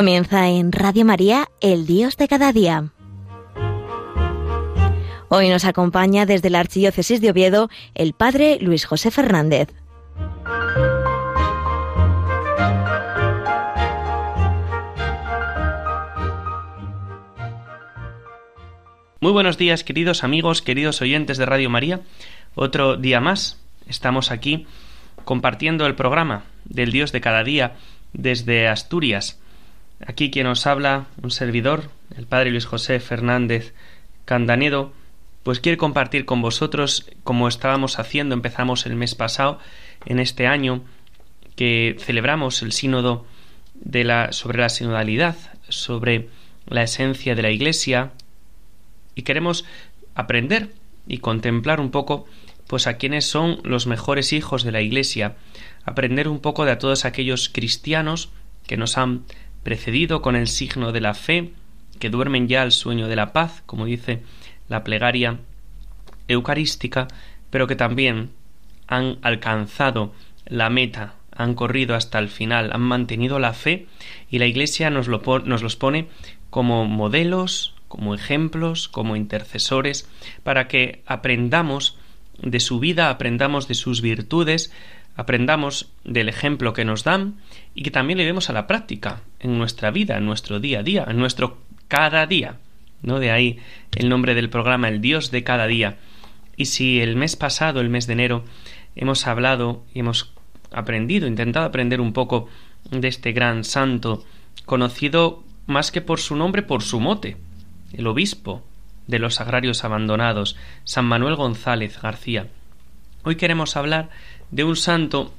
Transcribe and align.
Comienza 0.00 0.48
en 0.48 0.72
Radio 0.72 1.04
María, 1.04 1.50
el 1.60 1.84
Dios 1.84 2.16
de 2.16 2.26
cada 2.26 2.54
día. 2.54 2.90
Hoy 5.28 5.50
nos 5.50 5.66
acompaña 5.66 6.24
desde 6.24 6.48
la 6.48 6.60
Archidiócesis 6.60 7.20
de 7.20 7.28
Oviedo 7.28 7.68
el 7.94 8.14
Padre 8.14 8.56
Luis 8.62 8.86
José 8.86 9.10
Fernández. 9.10 9.68
Muy 19.20 19.32
buenos 19.32 19.58
días, 19.58 19.84
queridos 19.84 20.24
amigos, 20.24 20.62
queridos 20.62 21.02
oyentes 21.02 21.36
de 21.36 21.44
Radio 21.44 21.68
María. 21.68 22.00
Otro 22.54 22.96
día 22.96 23.20
más 23.20 23.62
estamos 23.86 24.30
aquí 24.30 24.66
compartiendo 25.26 25.84
el 25.84 25.94
programa 25.94 26.44
del 26.64 26.90
Dios 26.90 27.12
de 27.12 27.20
cada 27.20 27.44
día 27.44 27.76
desde 28.14 28.66
Asturias. 28.66 29.38
Aquí 30.06 30.30
quien 30.30 30.46
os 30.46 30.66
habla, 30.66 31.06
un 31.22 31.30
servidor, 31.30 31.90
el 32.16 32.26
Padre 32.26 32.50
Luis 32.50 32.64
José 32.64 33.00
Fernández 33.00 33.74
Candanedo, 34.24 34.92
pues 35.42 35.60
quiere 35.60 35.78
compartir 35.78 36.24
con 36.24 36.42
vosotros, 36.42 37.06
como 37.24 37.48
estábamos 37.48 37.98
haciendo, 37.98 38.34
empezamos 38.34 38.86
el 38.86 38.94
mes 38.94 39.14
pasado, 39.14 39.58
en 40.06 40.18
este 40.18 40.46
año, 40.46 40.82
que 41.56 41.96
celebramos 41.98 42.62
el 42.62 42.72
sínodo 42.72 43.26
de 43.74 44.04
la, 44.04 44.32
sobre 44.32 44.58
la 44.58 44.68
sinodalidad, 44.68 45.36
sobre 45.68 46.28
la 46.66 46.82
esencia 46.82 47.34
de 47.34 47.42
la 47.42 47.50
Iglesia, 47.50 48.12
y 49.14 49.22
queremos 49.22 49.64
aprender 50.14 50.70
y 51.06 51.18
contemplar 51.18 51.80
un 51.80 51.90
poco 51.90 52.26
pues 52.66 52.86
a 52.86 52.98
quienes 52.98 53.26
son 53.26 53.58
los 53.64 53.88
mejores 53.88 54.32
hijos 54.32 54.62
de 54.62 54.70
la 54.70 54.80
Iglesia, 54.80 55.36
aprender 55.84 56.28
un 56.28 56.38
poco 56.38 56.64
de 56.64 56.70
a 56.70 56.78
todos 56.78 57.04
aquellos 57.04 57.48
cristianos 57.48 58.30
que 58.66 58.76
nos 58.76 58.96
han 58.96 59.24
precedido 59.62 60.22
con 60.22 60.36
el 60.36 60.48
signo 60.48 60.92
de 60.92 61.00
la 61.00 61.14
fe, 61.14 61.52
que 61.98 62.10
duermen 62.10 62.48
ya 62.48 62.62
al 62.62 62.72
sueño 62.72 63.08
de 63.08 63.16
la 63.16 63.32
paz, 63.32 63.62
como 63.66 63.84
dice 63.84 64.22
la 64.68 64.84
plegaria 64.84 65.38
eucarística, 66.28 67.08
pero 67.50 67.66
que 67.66 67.76
también 67.76 68.30
han 68.86 69.18
alcanzado 69.22 70.14
la 70.46 70.70
meta, 70.70 71.14
han 71.34 71.54
corrido 71.54 71.94
hasta 71.94 72.18
el 72.18 72.28
final, 72.28 72.70
han 72.72 72.82
mantenido 72.82 73.38
la 73.38 73.52
fe 73.52 73.86
y 74.30 74.38
la 74.38 74.46
Iglesia 74.46 74.90
nos, 74.90 75.08
lo, 75.08 75.22
nos 75.44 75.62
los 75.62 75.76
pone 75.76 76.08
como 76.50 76.84
modelos, 76.86 77.74
como 77.88 78.14
ejemplos, 78.14 78.88
como 78.88 79.16
intercesores, 79.16 80.08
para 80.42 80.68
que 80.68 81.02
aprendamos 81.06 81.98
de 82.42 82.60
su 82.60 82.78
vida, 82.78 83.10
aprendamos 83.10 83.68
de 83.68 83.74
sus 83.74 84.00
virtudes, 84.00 84.72
aprendamos 85.20 85.92
del 86.02 86.30
ejemplo 86.30 86.72
que 86.72 86.86
nos 86.86 87.04
dan 87.04 87.40
y 87.74 87.82
que 87.82 87.90
también 87.90 88.16
le 88.16 88.24
demos 88.24 88.48
a 88.48 88.54
la 88.54 88.66
práctica 88.66 89.20
en 89.38 89.58
nuestra 89.58 89.90
vida, 89.90 90.16
en 90.16 90.24
nuestro 90.24 90.60
día 90.60 90.80
a 90.80 90.82
día, 90.82 91.04
en 91.06 91.18
nuestro 91.18 91.58
cada 91.88 92.26
día. 92.26 92.56
¿No? 93.02 93.18
De 93.18 93.30
ahí 93.30 93.58
el 93.96 94.08
nombre 94.08 94.34
del 94.34 94.48
programa, 94.48 94.88
el 94.88 95.02
Dios 95.02 95.30
de 95.30 95.44
cada 95.44 95.66
día. 95.66 95.98
Y 96.56 96.66
si 96.66 97.02
el 97.02 97.16
mes 97.16 97.36
pasado, 97.36 97.82
el 97.82 97.90
mes 97.90 98.06
de 98.06 98.14
enero, 98.14 98.44
hemos 98.96 99.26
hablado 99.26 99.84
y 99.92 100.00
hemos 100.00 100.32
aprendido, 100.72 101.26
intentado 101.26 101.66
aprender 101.66 102.00
un 102.00 102.14
poco 102.14 102.48
de 102.90 103.08
este 103.08 103.32
gran 103.32 103.64
santo, 103.64 104.24
conocido 104.64 105.44
más 105.66 105.92
que 105.92 106.00
por 106.00 106.18
su 106.18 106.34
nombre, 106.34 106.62
por 106.62 106.82
su 106.82 106.98
mote, 106.98 107.36
el 107.92 108.06
obispo 108.06 108.64
de 109.06 109.18
los 109.18 109.38
agrarios 109.42 109.84
abandonados, 109.84 110.56
San 110.84 111.04
Manuel 111.04 111.36
González 111.36 112.00
García. 112.00 112.46
Hoy 113.22 113.36
queremos 113.36 113.76
hablar 113.76 114.08
de 114.50 114.64
un 114.64 114.76
santo 114.76 115.32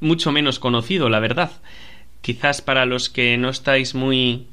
mucho 0.00 0.32
menos 0.32 0.58
conocido, 0.58 1.08
la 1.08 1.20
verdad. 1.20 1.52
Quizás 2.20 2.62
para 2.62 2.86
los 2.86 3.10
que 3.10 3.36
no 3.36 3.50
estáis 3.50 3.94
muy 3.94 4.46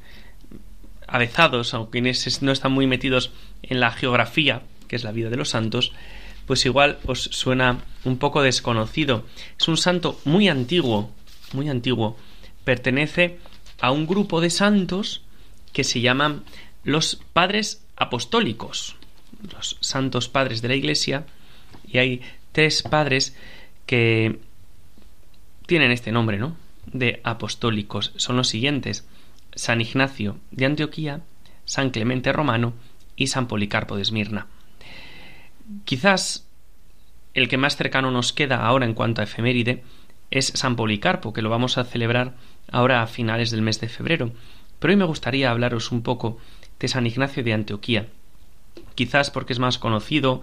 avezados, 1.08 1.74
aunque 1.74 2.02
no 2.02 2.52
están 2.52 2.72
muy 2.72 2.88
metidos 2.88 3.32
en 3.64 3.80
la 3.80 3.92
geografía, 3.92 4.62
que 4.88 4.96
es 4.96 5.04
la 5.04 5.12
vida 5.12 5.30
de 5.30 5.38
los 5.38 5.50
santos, 5.50 5.92
pues 6.46 6.66
igual 6.66 7.00
os 7.06 7.24
suena 7.24 7.80
un 8.04 8.18
poco 8.18 8.42
desconocido. 8.42 9.26
Es 9.60 9.68
un 9.68 9.78
santo 9.78 10.20
muy 10.26 10.50
antiguo, 10.50 11.12
muy 11.54 11.70
antiguo. 11.70 12.18
Pertenece 12.64 13.40
a 13.80 13.92
un 13.92 14.08
grupo 14.08 14.42
de 14.42 14.50
santos 14.50 15.22
que 15.74 15.84
se 15.84 16.02
llaman 16.02 16.44
los 16.84 17.22
padres 17.34 17.84
apostólicos, 17.96 18.96
los 19.54 19.78
santos 19.82 20.30
padres 20.30 20.62
de 20.62 20.68
la 20.68 20.76
Iglesia, 20.76 21.26
y 21.88 21.98
hay 21.98 22.22
tres 22.52 22.84
padres 22.84 23.36
que 23.86 24.40
tienen 25.66 25.92
este 25.92 26.12
nombre, 26.12 26.38
¿no? 26.38 26.56
De 26.86 27.22
apostólicos. 27.24 28.14
Son 28.16 28.38
los 28.38 28.48
siguientes: 28.48 29.08
San 29.56 29.82
Ignacio 29.82 30.38
de 30.52 30.66
Antioquía, 30.66 31.22
San 31.66 31.90
Clemente 31.90 32.34
Romano 32.34 32.74
y 33.16 33.28
San 33.28 33.48
Policarpo 33.48 33.96
de 33.96 34.02
Esmirna. 34.02 34.48
Quizás 35.86 36.46
el 37.34 37.48
que 37.48 37.58
más 37.58 37.78
cercano 37.78 38.12
nos 38.12 38.34
queda 38.34 38.66
ahora 38.66 38.86
en 38.86 38.94
cuanto 38.94 39.22
a 39.22 39.24
efeméride 39.24 39.84
es 40.32 40.48
San 40.48 40.76
Policarpo, 40.76 41.34
que 41.34 41.42
lo 41.42 41.50
vamos 41.50 41.78
a 41.78 41.84
celebrar 41.84 42.36
ahora 42.72 43.02
a 43.02 43.08
finales 43.08 43.52
del 43.52 43.62
mes 43.62 43.80
de 43.80 43.90
febrero. 43.90 44.32
Pero 44.80 44.92
hoy 44.92 44.98
me 44.98 45.06
gustaría 45.06 45.52
hablaros 45.52 45.92
un 45.92 46.02
poco 46.02 46.38
de 46.80 46.88
San 46.88 47.06
Ignacio 47.06 47.44
de 47.44 47.54
Antioquía. 47.54 48.08
Quizás 48.96 49.30
porque 49.30 49.54
es 49.54 49.60
más 49.60 49.78
conocido 49.78 50.42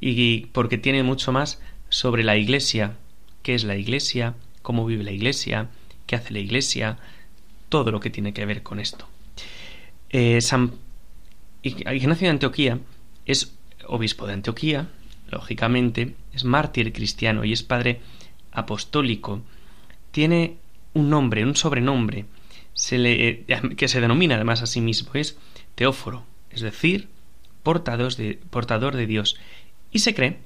y 0.00 0.46
porque 0.46 0.78
tiene 0.78 1.02
mucho 1.02 1.32
más 1.32 1.60
sobre 1.94 2.24
la 2.24 2.36
Iglesia, 2.36 2.96
qué 3.44 3.54
es 3.54 3.62
la 3.62 3.76
Iglesia, 3.76 4.34
cómo 4.62 4.84
vive 4.84 5.04
la 5.04 5.12
Iglesia, 5.12 5.68
qué 6.06 6.16
hace 6.16 6.32
la 6.32 6.40
Iglesia, 6.40 6.98
todo 7.68 7.92
lo 7.92 8.00
que 8.00 8.10
tiene 8.10 8.34
que 8.34 8.44
ver 8.44 8.64
con 8.64 8.80
esto. 8.80 9.06
Eh, 10.10 10.40
San 10.40 10.72
Ignacio 11.62 12.26
de 12.26 12.32
Antioquía 12.32 12.80
es 13.26 13.54
obispo 13.86 14.26
de 14.26 14.32
Antioquía, 14.32 14.88
lógicamente, 15.30 16.16
es 16.32 16.44
mártir 16.44 16.92
cristiano 16.92 17.44
y 17.44 17.52
es 17.52 17.62
padre 17.62 18.00
apostólico. 18.50 19.42
Tiene 20.10 20.56
un 20.94 21.10
nombre, 21.10 21.44
un 21.44 21.54
sobrenombre, 21.54 22.24
se 22.72 22.98
le, 22.98 23.44
que 23.76 23.86
se 23.86 24.00
denomina 24.00 24.34
además 24.34 24.62
a 24.62 24.66
sí 24.66 24.80
mismo, 24.80 25.12
es 25.14 25.38
Teóforo, 25.76 26.26
es 26.50 26.60
decir, 26.60 27.08
de, 27.62 28.40
portador 28.50 28.96
de 28.96 29.06
Dios, 29.06 29.38
y 29.92 30.00
se 30.00 30.12
cree 30.12 30.38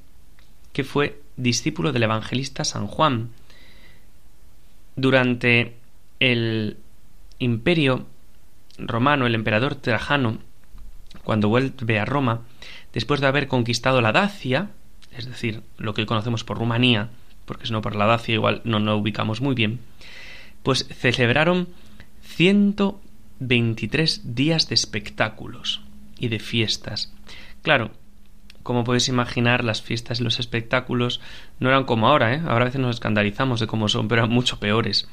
que 0.75 0.85
fue 0.85 1.23
discípulo 1.39 1.93
del 1.93 2.03
evangelista 2.03 2.65
San 2.65 2.87
Juan. 2.87 3.31
Durante 4.97 5.77
el 6.21 6.77
imperio 7.39 8.07
romano, 8.79 9.27
el 9.27 9.35
emperador 9.35 9.77
Trajano, 9.77 10.39
cuando 11.25 11.49
vuelve 11.49 11.99
a 11.99 12.05
Roma, 12.05 12.43
después 12.93 13.21
de 13.21 13.29
haber 13.29 13.49
conquistado 13.49 14.01
la 14.01 14.13
Dacia, 14.13 14.71
es 15.17 15.27
decir, 15.27 15.63
lo 15.79 15.95
que 15.95 16.03
hoy 16.03 16.07
conocemos 16.07 16.45
por 16.45 16.59
Rumanía, 16.59 17.09
porque 17.45 17.67
si 17.67 17.73
no 17.73 17.81
por 17.81 17.97
la 17.97 18.07
Dacia 18.07 18.35
igual 18.35 18.61
no 18.65 18.79
nos 18.79 19.01
ubicamos 19.01 19.41
muy 19.41 19.55
bien, 19.55 19.81
pues 20.63 20.87
celebraron 20.89 21.69
123 22.23 24.35
días 24.35 24.69
de 24.69 24.75
espectáculos 24.75 25.81
y 26.19 26.29
de 26.29 26.41
fiestas. 26.41 27.13
Claro, 27.63 27.91
como 28.69 28.85
podéis 28.85 29.09
imaginar, 29.09 29.65
las 29.65 29.81
fiestas 29.81 30.21
y 30.21 30.25
los 30.25 30.39
espectáculos 30.39 31.23
no 31.59 31.71
eran 31.71 31.85
como 31.85 32.07
ahora, 32.07 32.35
¿eh? 32.35 32.43
Ahora 32.47 32.65
a 32.65 32.67
veces 32.67 32.83
nos 32.83 32.97
escandalizamos 32.97 33.61
de 33.61 33.67
cómo 33.67 33.89
son, 33.89 34.09
pero 34.09 34.21
eran 34.21 34.31
mucho 34.31 34.61
peores. 34.61 35.09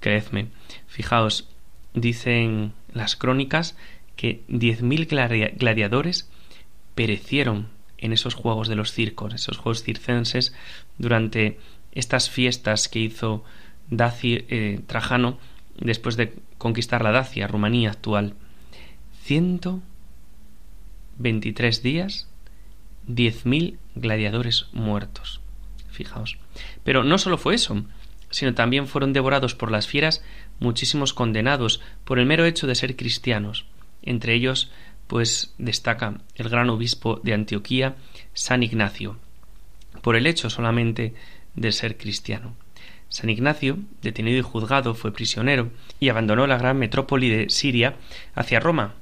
Creedme. 0.00 0.48
Fijaos, 0.86 1.48
dicen 1.94 2.74
las 2.92 3.16
crónicas 3.16 3.74
que 4.16 4.42
10.000 4.50 5.56
gladiadores 5.56 6.28
perecieron 6.94 7.68
en 7.96 8.12
esos 8.12 8.34
juegos 8.34 8.68
de 8.68 8.76
los 8.76 8.92
circos, 8.92 9.32
esos 9.32 9.56
juegos 9.56 9.82
circenses, 9.82 10.54
durante 10.98 11.58
estas 11.92 12.28
fiestas 12.28 12.90
que 12.90 12.98
hizo 12.98 13.44
Daci, 13.88 14.44
eh, 14.50 14.80
Trajano 14.86 15.38
después 15.78 16.18
de 16.18 16.34
conquistar 16.58 17.02
la 17.02 17.12
Dacia, 17.12 17.46
Rumanía 17.46 17.92
actual. 17.92 18.34
123 19.22 21.82
días, 21.82 22.26
10.000 23.14 23.78
gladiadores 23.94 24.66
muertos. 24.72 25.40
Fijaos. 25.90 26.38
Pero 26.84 27.04
no 27.04 27.18
solo 27.18 27.38
fue 27.38 27.54
eso, 27.54 27.84
sino 28.30 28.54
también 28.54 28.86
fueron 28.86 29.12
devorados 29.12 29.54
por 29.54 29.70
las 29.70 29.86
fieras 29.86 30.22
muchísimos 30.58 31.12
condenados 31.12 31.80
por 32.04 32.18
el 32.18 32.26
mero 32.26 32.44
hecho 32.44 32.66
de 32.66 32.74
ser 32.74 32.96
cristianos. 32.96 33.66
Entre 34.02 34.34
ellos, 34.34 34.70
pues 35.06 35.54
destaca 35.58 36.20
el 36.36 36.48
gran 36.48 36.70
obispo 36.70 37.20
de 37.24 37.34
Antioquía, 37.34 37.96
San 38.32 38.62
Ignacio, 38.62 39.18
por 40.02 40.16
el 40.16 40.26
hecho 40.26 40.50
solamente 40.50 41.14
de 41.56 41.72
ser 41.72 41.96
cristiano. 41.96 42.54
San 43.08 43.28
Ignacio, 43.28 43.78
detenido 44.02 44.38
y 44.38 44.42
juzgado, 44.42 44.94
fue 44.94 45.12
prisionero 45.12 45.70
y 45.98 46.10
abandonó 46.10 46.46
la 46.46 46.58
gran 46.58 46.78
metrópoli 46.78 47.28
de 47.28 47.50
Siria 47.50 47.96
hacia 48.34 48.60
Roma, 48.60 48.94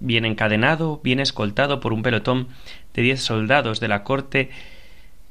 bien 0.00 0.24
encadenado, 0.24 1.00
bien 1.02 1.20
escoltado 1.20 1.80
por 1.80 1.92
un 1.92 2.02
pelotón 2.02 2.48
de 2.94 3.02
diez 3.02 3.20
soldados 3.20 3.80
de 3.80 3.88
la 3.88 4.04
corte 4.04 4.50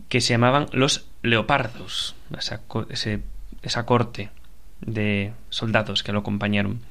que 0.09 0.21
se 0.21 0.33
llamaban 0.33 0.67
los 0.71 1.07
leopardos, 1.21 2.15
esa, 2.37 2.61
esa 3.61 3.85
corte 3.85 4.29
de 4.81 5.33
soldados 5.49 6.03
que 6.03 6.11
lo 6.11 6.19
acompañaron. 6.19 6.81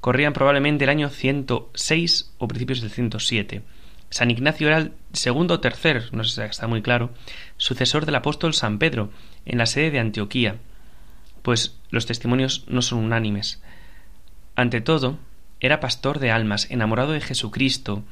corrían 0.00 0.32
probablemente 0.32 0.84
el 0.84 0.90
año 0.90 1.08
106 1.08 2.32
o 2.38 2.48
principios 2.48 2.80
del 2.80 2.90
107. 2.90 3.62
San 4.10 4.30
Ignacio 4.30 4.66
era 4.66 4.78
el 4.78 4.92
segundo 5.12 5.54
o 5.54 5.60
tercer, 5.60 6.12
no 6.12 6.24
sé 6.24 6.42
si 6.42 6.48
está 6.48 6.66
muy 6.66 6.82
claro, 6.82 7.10
sucesor 7.58 8.06
del 8.06 8.16
apóstol 8.16 8.54
San 8.54 8.78
Pedro 8.78 9.10
en 9.44 9.58
la 9.58 9.66
sede 9.66 9.90
de 9.90 10.00
Antioquía, 10.00 10.56
pues 11.42 11.76
los 11.90 12.06
testimonios 12.06 12.64
no 12.66 12.82
son 12.82 12.98
unánimes. 12.98 13.62
Ante 14.56 14.80
todo, 14.80 15.18
era 15.60 15.80
pastor 15.80 16.18
de 16.18 16.30
almas, 16.30 16.70
enamorado 16.70 17.12
de 17.12 17.20
Jesucristo 17.20 18.02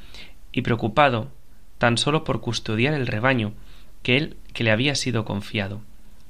y 0.52 0.62
preocupado 0.62 1.30
tan 1.78 1.96
solo 1.96 2.24
por 2.24 2.40
custodiar 2.40 2.94
el 2.94 3.06
rebaño 3.06 3.54
que 4.02 4.16
él 4.16 4.36
que 4.52 4.64
le 4.64 4.70
había 4.70 4.94
sido 4.94 5.24
confiado. 5.24 5.80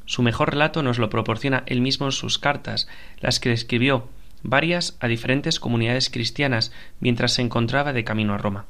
Su 0.05 0.23
mejor 0.23 0.51
relato 0.51 0.83
nos 0.83 0.99
lo 0.99 1.11
proporciona 1.11 1.65
él 1.67 1.81
mismo 1.81 2.07
en 2.07 2.13
sus 2.13 2.39
cartas, 2.39 2.89
las 3.21 3.41
que 3.41 3.53
escribió 3.53 4.09
varias 4.43 4.97
a 5.01 5.09
diferentes 5.09 5.61
comunidades 5.61 6.11
cristianas 6.11 6.73
mientras 7.01 7.33
se 7.33 7.43
encontraba 7.43 7.93
de 7.93 8.05
camino 8.05 8.35
a 8.35 8.39
Roma. 8.39 8.67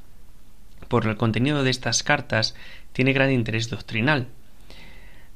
Por 0.89 1.07
el 1.07 1.17
contenido 1.17 1.63
de 1.63 1.71
estas 1.71 2.03
cartas 2.03 2.55
tiene 2.93 3.13
gran 3.13 3.31
interés 3.31 3.69
doctrinal. 3.69 4.29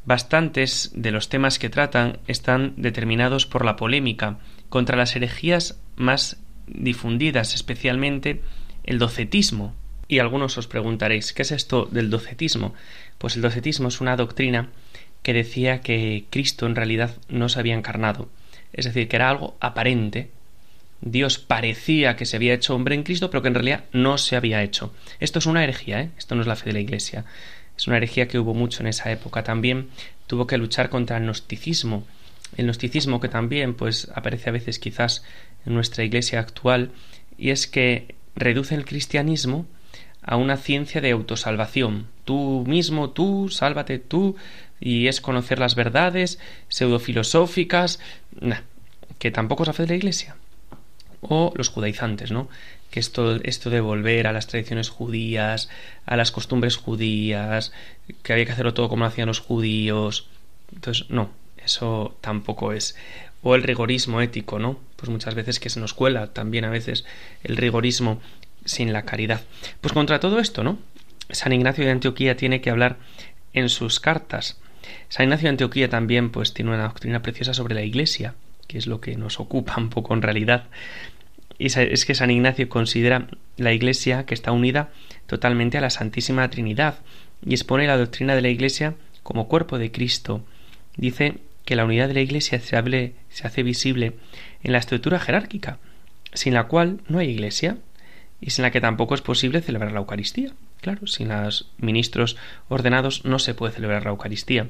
Bastantes 0.04 0.90
de 0.94 1.12
los 1.12 1.28
temas 1.28 1.58
que 1.58 1.68
tratan 1.68 2.18
están 2.26 2.74
determinados 2.76 3.46
por 3.46 3.64
la 3.64 3.76
polémica 3.76 4.38
contra 4.68 4.96
las 4.96 5.14
herejías 5.14 5.80
más 5.94 6.38
difundidas, 6.74 7.54
especialmente 7.54 8.42
el 8.84 8.98
docetismo. 8.98 9.74
Y 10.08 10.18
algunos 10.18 10.58
os 10.58 10.66
preguntaréis, 10.66 11.32
¿qué 11.32 11.42
es 11.42 11.52
esto 11.52 11.88
del 11.90 12.10
docetismo? 12.10 12.74
Pues 13.18 13.36
el 13.36 13.42
docetismo 13.42 13.88
es 13.88 14.00
una 14.00 14.16
doctrina 14.16 14.68
que 15.22 15.32
decía 15.32 15.80
que 15.80 16.24
Cristo 16.30 16.66
en 16.66 16.76
realidad 16.76 17.16
no 17.28 17.48
se 17.48 17.60
había 17.60 17.74
encarnado, 17.74 18.28
es 18.72 18.84
decir, 18.84 19.08
que 19.08 19.16
era 19.16 19.30
algo 19.30 19.56
aparente. 19.60 20.30
Dios 21.00 21.38
parecía 21.38 22.16
que 22.16 22.26
se 22.26 22.36
había 22.36 22.54
hecho 22.54 22.74
hombre 22.74 22.94
en 22.94 23.02
Cristo, 23.02 23.30
pero 23.30 23.42
que 23.42 23.48
en 23.48 23.54
realidad 23.54 23.84
no 23.92 24.18
se 24.18 24.36
había 24.36 24.62
hecho. 24.62 24.94
Esto 25.18 25.38
es 25.38 25.46
una 25.46 25.64
herejía, 25.64 26.00
¿eh? 26.00 26.10
esto 26.16 26.34
no 26.34 26.42
es 26.42 26.46
la 26.46 26.56
fe 26.56 26.66
de 26.66 26.74
la 26.74 26.80
Iglesia. 26.80 27.24
Es 27.76 27.86
una 27.86 27.96
herejía 27.96 28.28
que 28.28 28.38
hubo 28.38 28.54
mucho 28.54 28.82
en 28.82 28.88
esa 28.88 29.10
época. 29.10 29.42
También 29.42 29.88
tuvo 30.26 30.46
que 30.46 30.58
luchar 30.58 30.90
contra 30.90 31.16
el 31.16 31.24
gnosticismo. 31.24 32.06
El 32.56 32.66
gnosticismo 32.66 33.20
que 33.20 33.28
también 33.28 33.74
pues 33.74 34.10
aparece 34.14 34.50
a 34.50 34.52
veces 34.52 34.78
quizás 34.78 35.24
en 35.66 35.74
nuestra 35.74 36.04
Iglesia 36.04 36.40
actual 36.40 36.90
y 37.38 37.50
es 37.50 37.66
que 37.66 38.14
reduce 38.34 38.74
el 38.74 38.84
cristianismo 38.84 39.66
a 40.22 40.36
una 40.36 40.56
ciencia 40.56 41.00
de 41.00 41.10
autosalvación. 41.10 42.06
Tú 42.24 42.64
mismo, 42.66 43.10
tú, 43.10 43.48
sálvate 43.48 43.98
tú, 43.98 44.36
y 44.80 45.08
es 45.08 45.20
conocer 45.20 45.58
las 45.58 45.74
verdades 45.74 46.38
pseudofilosóficas, 46.68 48.00
que 49.18 49.30
tampoco 49.30 49.64
es 49.64 49.68
la 49.68 49.72
fe 49.72 49.82
de 49.84 49.88
la 49.90 49.96
Iglesia. 49.96 50.36
O 51.20 51.52
los 51.56 51.68
judaizantes, 51.68 52.32
¿no? 52.32 52.48
Que 52.90 53.00
esto, 53.00 53.36
esto 53.42 53.70
de 53.70 53.80
volver 53.80 54.26
a 54.26 54.32
las 54.32 54.48
tradiciones 54.48 54.88
judías, 54.88 55.68
a 56.04 56.16
las 56.16 56.32
costumbres 56.32 56.76
judías, 56.76 57.72
que 58.22 58.32
había 58.32 58.44
que 58.44 58.52
hacerlo 58.52 58.74
todo 58.74 58.88
como 58.88 59.04
hacían 59.04 59.28
los 59.28 59.40
judíos. 59.40 60.28
Entonces, 60.74 61.08
no, 61.10 61.30
eso 61.64 62.16
tampoco 62.20 62.72
es. 62.72 62.96
O 63.42 63.54
el 63.54 63.62
rigorismo 63.62 64.20
ético, 64.20 64.58
¿no? 64.58 64.78
Pues 65.02 65.10
muchas 65.10 65.34
veces 65.34 65.58
que 65.58 65.68
se 65.68 65.80
nos 65.80 65.94
cuela 65.94 66.28
también 66.32 66.64
a 66.64 66.70
veces 66.70 67.04
el 67.42 67.56
rigorismo 67.56 68.22
sin 68.64 68.92
la 68.92 69.02
caridad. 69.02 69.40
Pues 69.80 69.92
contra 69.92 70.20
todo 70.20 70.38
esto, 70.38 70.62
¿no? 70.62 70.78
San 71.28 71.52
Ignacio 71.52 71.84
de 71.84 71.90
Antioquía 71.90 72.36
tiene 72.36 72.60
que 72.60 72.70
hablar 72.70 72.98
en 73.52 73.68
sus 73.68 73.98
cartas 73.98 74.62
San 75.08 75.24
Ignacio 75.24 75.46
de 75.46 75.50
Antioquía 75.50 75.88
también 75.88 76.30
pues 76.30 76.54
tiene 76.54 76.70
una 76.70 76.84
doctrina 76.84 77.22
preciosa 77.22 77.54
sobre 77.54 77.74
la 77.74 77.82
Iglesia, 77.82 78.34
que 78.66 78.78
es 78.78 78.86
lo 78.86 79.00
que 79.00 79.16
nos 79.16 79.40
ocupa 79.40 79.76
un 79.76 79.90
poco 79.90 80.14
en 80.14 80.22
realidad. 80.22 80.64
Y 81.58 81.66
es 81.66 82.04
que 82.04 82.14
San 82.14 82.30
Ignacio 82.30 82.68
considera 82.68 83.28
la 83.56 83.72
Iglesia 83.72 84.24
que 84.26 84.34
está 84.34 84.52
unida 84.52 84.90
totalmente 85.26 85.78
a 85.78 85.80
la 85.80 85.90
Santísima 85.90 86.48
Trinidad 86.50 86.98
y 87.44 87.52
expone 87.54 87.86
la 87.86 87.96
doctrina 87.96 88.34
de 88.34 88.42
la 88.42 88.48
Iglesia 88.48 88.94
como 89.22 89.48
cuerpo 89.48 89.78
de 89.78 89.92
Cristo. 89.92 90.44
Dice 90.96 91.38
que 91.64 91.76
la 91.76 91.84
unidad 91.84 92.08
de 92.08 92.14
la 92.14 92.20
Iglesia 92.20 92.60
se, 92.60 93.14
se 93.28 93.46
hace 93.46 93.62
visible 93.62 94.14
en 94.62 94.72
la 94.72 94.78
estructura 94.78 95.20
jerárquica, 95.20 95.78
sin 96.32 96.54
la 96.54 96.64
cual 96.64 97.00
no 97.08 97.18
hay 97.18 97.30
Iglesia 97.30 97.78
y 98.40 98.50
sin 98.50 98.62
la 98.62 98.70
que 98.70 98.80
tampoco 98.80 99.14
es 99.14 99.22
posible 99.22 99.62
celebrar 99.62 99.92
la 99.92 100.00
Eucaristía. 100.00 100.52
Claro, 100.80 101.06
sin 101.06 101.28
los 101.28 101.70
ministros 101.78 102.36
ordenados 102.68 103.24
no 103.24 103.38
se 103.38 103.54
puede 103.54 103.72
celebrar 103.72 104.04
la 104.04 104.10
Eucaristía. 104.10 104.68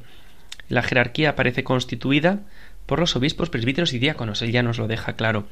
La 0.69 0.83
jerarquía 0.83 1.31
aparece 1.31 1.65
constituida 1.65 2.41
por 2.87 2.99
los 2.99 3.17
obispos, 3.17 3.49
presbíteros 3.49 3.95
y 3.95 3.99
diáconos. 3.99 4.43
Él 4.43 4.53
ya 4.53 4.63
nos 4.63 4.79
lo 4.79 4.89
deja 4.89 5.15
claro. 5.15 5.47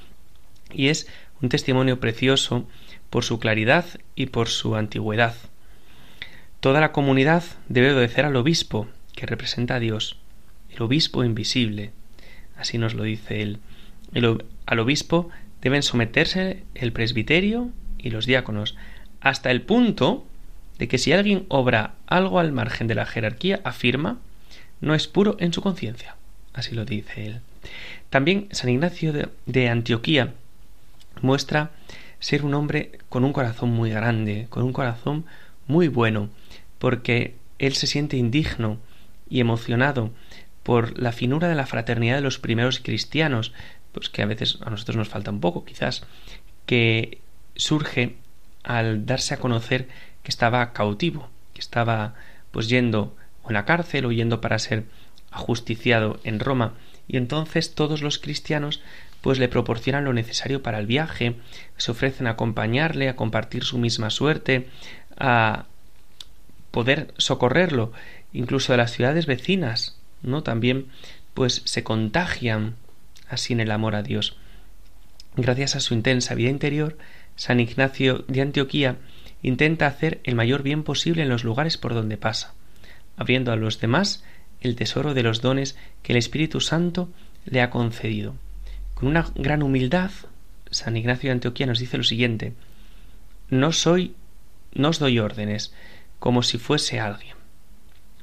Y 0.72 0.88
es 0.88 1.08
un 1.40 1.48
testimonio 1.48 1.98
precioso 1.98 2.68
por 3.08 3.24
su 3.24 3.38
claridad 3.38 3.86
y 4.14 4.26
por 4.26 4.48
su 4.48 4.76
antigüedad. 4.76 5.34
Toda 6.60 6.80
la 6.80 6.92
comunidad 6.92 7.42
debe 7.68 7.94
obedecer 7.94 8.26
al 8.26 8.36
obispo, 8.36 8.86
que 9.14 9.24
representa 9.24 9.76
a 9.76 9.80
Dios, 9.80 10.19
el 10.72 10.82
obispo 10.82 11.24
invisible. 11.24 11.92
Así 12.56 12.78
nos 12.78 12.94
lo 12.94 13.04
dice 13.04 13.42
él. 13.42 13.58
al 14.66 14.78
obispo 14.78 15.30
deben 15.62 15.82
someterse 15.82 16.64
el 16.74 16.92
presbiterio 16.92 17.70
y 17.98 18.10
los 18.10 18.26
diáconos, 18.26 18.76
hasta 19.20 19.50
el 19.50 19.62
punto 19.62 20.26
de 20.78 20.88
que 20.88 20.98
si 20.98 21.12
alguien 21.12 21.44
obra 21.48 21.94
algo 22.06 22.38
al 22.38 22.52
margen 22.52 22.86
de 22.86 22.94
la 22.94 23.06
jerarquía, 23.06 23.60
afirma, 23.64 24.18
no 24.80 24.94
es 24.94 25.06
puro 25.06 25.36
en 25.38 25.52
su 25.52 25.60
conciencia. 25.60 26.16
Así 26.54 26.74
lo 26.74 26.84
dice 26.84 27.26
él. 27.26 27.40
También 28.08 28.48
San 28.50 28.70
Ignacio 28.70 29.12
de, 29.46 29.68
Antioquía 29.68 30.32
muestra 31.20 31.70
ser 32.18 32.44
un 32.44 32.54
hombre 32.54 32.98
con 33.08 33.24
un 33.24 33.32
corazón 33.32 33.70
muy 33.70 33.90
grande, 33.90 34.46
con 34.48 34.62
un 34.62 34.72
corazón 34.72 35.26
muy 35.66 35.88
bueno, 35.88 36.30
porque 36.78 37.36
él 37.58 37.74
se 37.74 37.86
siente 37.86 38.16
indigno 38.16 38.78
y 39.28 39.40
emocionado 39.40 40.10
por 40.62 40.98
la 40.98 41.12
finura 41.12 41.48
de 41.48 41.54
la 41.54 41.66
fraternidad 41.66 42.16
de 42.16 42.22
los 42.22 42.38
primeros 42.38 42.80
cristianos, 42.80 43.52
pues 43.92 44.08
que 44.08 44.22
a 44.22 44.26
veces 44.26 44.58
a 44.62 44.70
nosotros 44.70 44.96
nos 44.96 45.08
falta 45.08 45.30
un 45.30 45.40
poco, 45.40 45.64
quizás, 45.64 46.04
que 46.66 47.20
surge 47.56 48.16
al 48.62 49.06
darse 49.06 49.34
a 49.34 49.38
conocer 49.38 49.88
que 50.22 50.30
estaba 50.30 50.72
cautivo, 50.72 51.30
que 51.54 51.60
estaba 51.60 52.14
pues 52.50 52.68
yendo 52.68 53.16
a 53.44 53.52
la 53.52 53.64
cárcel 53.64 54.04
o 54.04 54.12
yendo 54.12 54.40
para 54.40 54.58
ser 54.58 54.84
ajusticiado 55.30 56.20
en 56.24 56.40
Roma. 56.40 56.74
Y 57.08 57.16
entonces 57.16 57.74
todos 57.74 58.02
los 58.02 58.18
cristianos 58.18 58.82
pues 59.20 59.38
le 59.38 59.48
proporcionan 59.48 60.04
lo 60.04 60.12
necesario 60.12 60.62
para 60.62 60.78
el 60.78 60.86
viaje, 60.86 61.36
se 61.76 61.90
ofrecen 61.90 62.26
a 62.26 62.30
acompañarle, 62.30 63.08
a 63.08 63.16
compartir 63.16 63.64
su 63.64 63.78
misma 63.78 64.10
suerte, 64.10 64.68
a 65.18 65.66
poder 66.70 67.12
socorrerlo, 67.18 67.92
incluso 68.32 68.72
de 68.72 68.78
las 68.78 68.92
ciudades 68.92 69.26
vecinas, 69.26 69.99
¿no? 70.22 70.42
También 70.42 70.86
pues 71.34 71.62
se 71.64 71.82
contagian 71.82 72.76
así 73.28 73.52
en 73.52 73.60
el 73.60 73.70
amor 73.70 73.94
a 73.94 74.02
Dios. 74.02 74.36
Gracias 75.36 75.76
a 75.76 75.80
su 75.80 75.94
intensa 75.94 76.34
vida 76.34 76.50
interior, 76.50 76.98
San 77.36 77.60
Ignacio 77.60 78.24
de 78.28 78.42
Antioquía 78.42 78.96
intenta 79.42 79.86
hacer 79.86 80.20
el 80.24 80.34
mayor 80.34 80.62
bien 80.62 80.82
posible 80.82 81.22
en 81.22 81.28
los 81.28 81.44
lugares 81.44 81.78
por 81.78 81.94
donde 81.94 82.18
pasa, 82.18 82.54
abriendo 83.16 83.52
a 83.52 83.56
los 83.56 83.80
demás 83.80 84.24
el 84.60 84.76
tesoro 84.76 85.14
de 85.14 85.22
los 85.22 85.40
dones 85.40 85.78
que 86.02 86.12
el 86.12 86.18
Espíritu 86.18 86.60
Santo 86.60 87.08
le 87.46 87.62
ha 87.62 87.70
concedido. 87.70 88.34
Con 88.94 89.08
una 89.08 89.26
gran 89.34 89.62
humildad, 89.62 90.10
San 90.70 90.96
Ignacio 90.96 91.28
de 91.28 91.32
Antioquía 91.32 91.66
nos 91.66 91.78
dice 91.78 91.96
lo 91.96 92.04
siguiente 92.04 92.52
No 93.48 93.72
soy, 93.72 94.14
no 94.74 94.90
os 94.90 94.98
doy 94.98 95.18
órdenes, 95.18 95.72
como 96.18 96.42
si 96.42 96.58
fuese 96.58 97.00
alguien. 97.00 97.36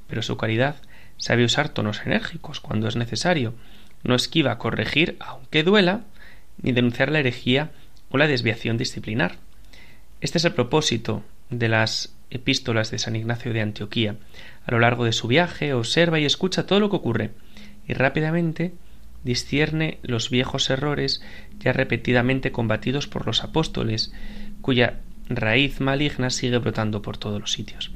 Pero 0.07 0.21
su 0.21 0.37
caridad 0.37 0.75
sabe 1.17 1.43
usar 1.43 1.69
tonos 1.69 2.01
enérgicos 2.05 2.59
cuando 2.59 2.88
es 2.88 2.95
necesario, 2.95 3.53
no 4.03 4.15
esquiva 4.15 4.57
corregir, 4.57 5.17
aunque 5.19 5.63
duela, 5.63 6.01
ni 6.62 6.71
denunciar 6.71 7.12
la 7.12 7.19
herejía 7.19 7.71
o 8.09 8.17
la 8.17 8.27
desviación 8.27 8.77
disciplinar. 8.77 9.38
Este 10.21 10.38
es 10.38 10.45
el 10.45 10.53
propósito 10.53 11.24
de 11.50 11.69
las 11.69 12.15
epístolas 12.29 12.91
de 12.91 13.00
San 13.00 13.15
Ignacio 13.15 13.53
de 13.53 13.62
Antioquía. 13.62 14.15
A 14.65 14.71
lo 14.71 14.79
largo 14.79 15.05
de 15.05 15.13
su 15.13 15.27
viaje 15.27 15.74
observa 15.74 16.19
y 16.19 16.25
escucha 16.25 16.65
todo 16.65 16.79
lo 16.79 16.89
que 16.89 16.95
ocurre 16.97 17.31
y 17.88 17.93
rápidamente 17.93 18.74
discierne 19.24 20.00
los 20.03 20.29
viejos 20.29 20.69
errores 20.69 21.21
ya 21.59 21.74
repetidamente 21.74 22.51
combatidos 22.51 23.07
por 23.07 23.25
los 23.25 23.43
apóstoles, 23.43 24.13
cuya 24.62 25.01
raíz 25.29 25.79
maligna 25.79 26.29
sigue 26.29 26.57
brotando 26.57 27.01
por 27.01 27.17
todos 27.17 27.39
los 27.39 27.51
sitios. 27.51 27.91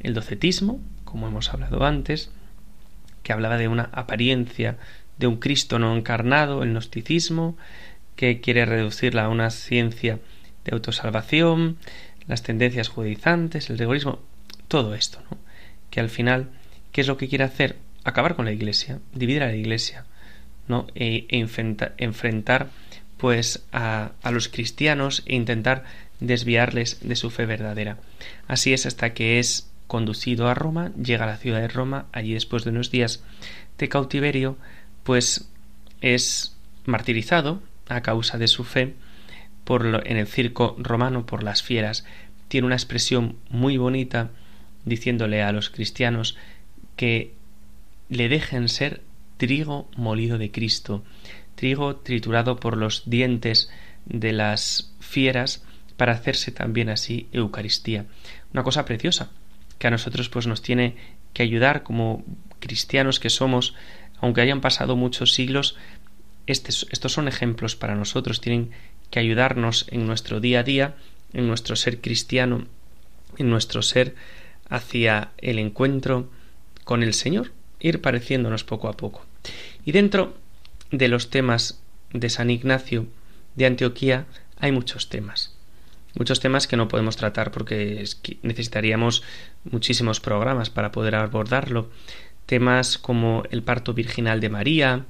El 0.00 0.14
docetismo, 0.14 0.80
como 1.04 1.28
hemos 1.28 1.52
hablado 1.52 1.84
antes, 1.84 2.30
que 3.24 3.32
hablaba 3.32 3.56
de 3.56 3.66
una 3.66 3.90
apariencia 3.92 4.76
de 5.18 5.26
un 5.26 5.36
Cristo 5.38 5.80
no 5.80 5.96
encarnado, 5.96 6.62
el 6.62 6.70
gnosticismo, 6.70 7.56
que 8.14 8.40
quiere 8.40 8.64
reducirla 8.64 9.24
a 9.24 9.28
una 9.28 9.50
ciencia 9.50 10.20
de 10.64 10.72
autosalvación, 10.72 11.78
las 12.28 12.42
tendencias 12.42 12.88
judaizantes, 12.88 13.70
el 13.70 13.78
rigorismo, 13.78 14.20
todo 14.68 14.94
esto, 14.94 15.20
¿no? 15.30 15.38
Que 15.90 16.00
al 16.00 16.10
final, 16.10 16.50
¿qué 16.92 17.00
es 17.00 17.08
lo 17.08 17.16
que 17.16 17.28
quiere 17.28 17.44
hacer? 17.44 17.76
Acabar 18.04 18.36
con 18.36 18.44
la 18.44 18.52
Iglesia, 18.52 19.00
dividir 19.12 19.42
a 19.42 19.46
la 19.46 19.56
Iglesia, 19.56 20.04
¿no? 20.68 20.86
E, 20.94 21.26
enfrentar, 21.30 22.70
pues 23.16 23.64
a 23.72 24.12
los 24.30 24.48
cristianos 24.48 25.22
e 25.26 25.34
intentar 25.34 25.84
desviarles 26.20 27.00
de 27.02 27.16
su 27.16 27.30
fe 27.30 27.46
verdadera. 27.46 27.98
Así 28.46 28.72
es 28.72 28.86
hasta 28.86 29.14
que 29.14 29.38
es 29.38 29.70
conducido 29.86 30.48
a 30.48 30.54
Roma, 30.54 30.92
llega 30.94 31.24
a 31.24 31.28
la 31.28 31.36
ciudad 31.36 31.60
de 31.60 31.68
Roma, 31.68 32.06
allí 32.12 32.34
después 32.34 32.64
de 32.64 32.70
unos 32.70 32.90
días 32.90 33.22
de 33.78 33.88
cautiverio, 33.88 34.56
pues 35.02 35.50
es 36.00 36.56
martirizado 36.86 37.62
a 37.88 38.02
causa 38.02 38.38
de 38.38 38.48
su 38.48 38.64
fe 38.64 38.94
por 39.64 40.02
en 40.06 40.16
el 40.16 40.26
circo 40.26 40.76
romano 40.78 41.26
por 41.26 41.42
las 41.42 41.62
fieras. 41.62 42.04
Tiene 42.48 42.66
una 42.66 42.76
expresión 42.76 43.36
muy 43.50 43.76
bonita 43.76 44.30
diciéndole 44.84 45.42
a 45.42 45.52
los 45.52 45.70
cristianos 45.70 46.36
que 46.96 47.34
le 48.08 48.28
dejen 48.28 48.68
ser 48.68 49.02
trigo 49.38 49.88
molido 49.96 50.38
de 50.38 50.50
Cristo, 50.50 51.04
trigo 51.54 51.96
triturado 51.96 52.60
por 52.60 52.76
los 52.76 53.08
dientes 53.08 53.70
de 54.06 54.32
las 54.32 54.94
fieras 55.00 55.64
para 55.96 56.12
hacerse 56.12 56.52
también 56.52 56.90
así 56.90 57.28
Eucaristía. 57.32 58.06
Una 58.52 58.62
cosa 58.62 58.84
preciosa 58.84 59.30
que 59.78 59.86
a 59.86 59.90
nosotros 59.90 60.28
pues 60.28 60.46
nos 60.46 60.62
tiene 60.62 60.96
que 61.32 61.42
ayudar 61.42 61.82
como 61.82 62.24
cristianos 62.60 63.20
que 63.20 63.30
somos, 63.30 63.74
aunque 64.20 64.40
hayan 64.40 64.60
pasado 64.60 64.96
muchos 64.96 65.32
siglos, 65.32 65.76
estos 66.46 67.12
son 67.12 67.28
ejemplos 67.28 67.76
para 67.76 67.94
nosotros, 67.94 68.40
tienen 68.40 68.70
que 69.10 69.20
ayudarnos 69.20 69.86
en 69.90 70.06
nuestro 70.06 70.40
día 70.40 70.60
a 70.60 70.62
día, 70.62 70.94
en 71.32 71.46
nuestro 71.46 71.76
ser 71.76 72.00
cristiano, 72.00 72.66
en 73.38 73.50
nuestro 73.50 73.82
ser 73.82 74.14
hacia 74.68 75.32
el 75.38 75.58
encuentro 75.58 76.30
con 76.84 77.02
el 77.02 77.14
Señor, 77.14 77.52
ir 77.80 78.00
pareciéndonos 78.00 78.64
poco 78.64 78.88
a 78.88 78.96
poco. 78.96 79.24
Y 79.84 79.92
dentro 79.92 80.36
de 80.90 81.08
los 81.08 81.30
temas 81.30 81.80
de 82.12 82.30
San 82.30 82.50
Ignacio 82.50 83.06
de 83.56 83.66
Antioquía 83.66 84.26
hay 84.56 84.72
muchos 84.72 85.08
temas. 85.08 85.56
Muchos 86.14 86.40
temas 86.40 86.66
que 86.66 86.76
no 86.76 86.88
podemos 86.88 87.16
tratar 87.16 87.50
porque 87.50 88.04
necesitaríamos 88.42 89.22
muchísimos 89.64 90.20
programas 90.20 90.70
para 90.70 90.92
poder 90.92 91.16
abordarlo. 91.16 91.90
Temas 92.46 92.98
como 92.98 93.42
el 93.50 93.62
parto 93.62 93.94
virginal 93.94 94.40
de 94.40 94.48
María, 94.48 95.06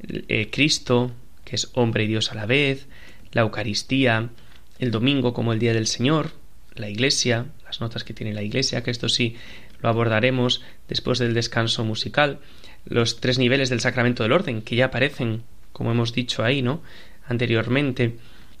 eh, 0.00 0.48
Cristo, 0.50 1.12
que 1.44 1.56
es 1.56 1.70
hombre 1.74 2.04
y 2.04 2.06
Dios 2.06 2.32
a 2.32 2.34
la 2.34 2.46
vez, 2.46 2.86
la 3.32 3.42
Eucaristía, 3.42 4.30
el 4.78 4.90
domingo 4.90 5.34
como 5.34 5.52
el 5.52 5.58
Día 5.58 5.74
del 5.74 5.86
Señor, 5.86 6.30
la 6.74 6.88
Iglesia, 6.88 7.46
las 7.64 7.80
notas 7.80 8.04
que 8.04 8.14
tiene 8.14 8.32
la 8.32 8.42
Iglesia, 8.42 8.82
que 8.82 8.90
esto 8.90 9.08
sí 9.08 9.36
lo 9.80 9.88
abordaremos 9.88 10.62
después 10.88 11.18
del 11.18 11.34
descanso 11.34 11.84
musical, 11.84 12.38
los 12.86 13.20
tres 13.20 13.38
niveles 13.38 13.68
del 13.68 13.80
sacramento 13.80 14.22
del 14.22 14.32
orden, 14.32 14.62
que 14.62 14.76
ya 14.76 14.86
aparecen, 14.86 15.42
como 15.72 15.90
hemos 15.90 16.12
dicho 16.14 16.44
ahí, 16.44 16.62
¿no? 16.62 16.82
anteriormente, 17.28 18.16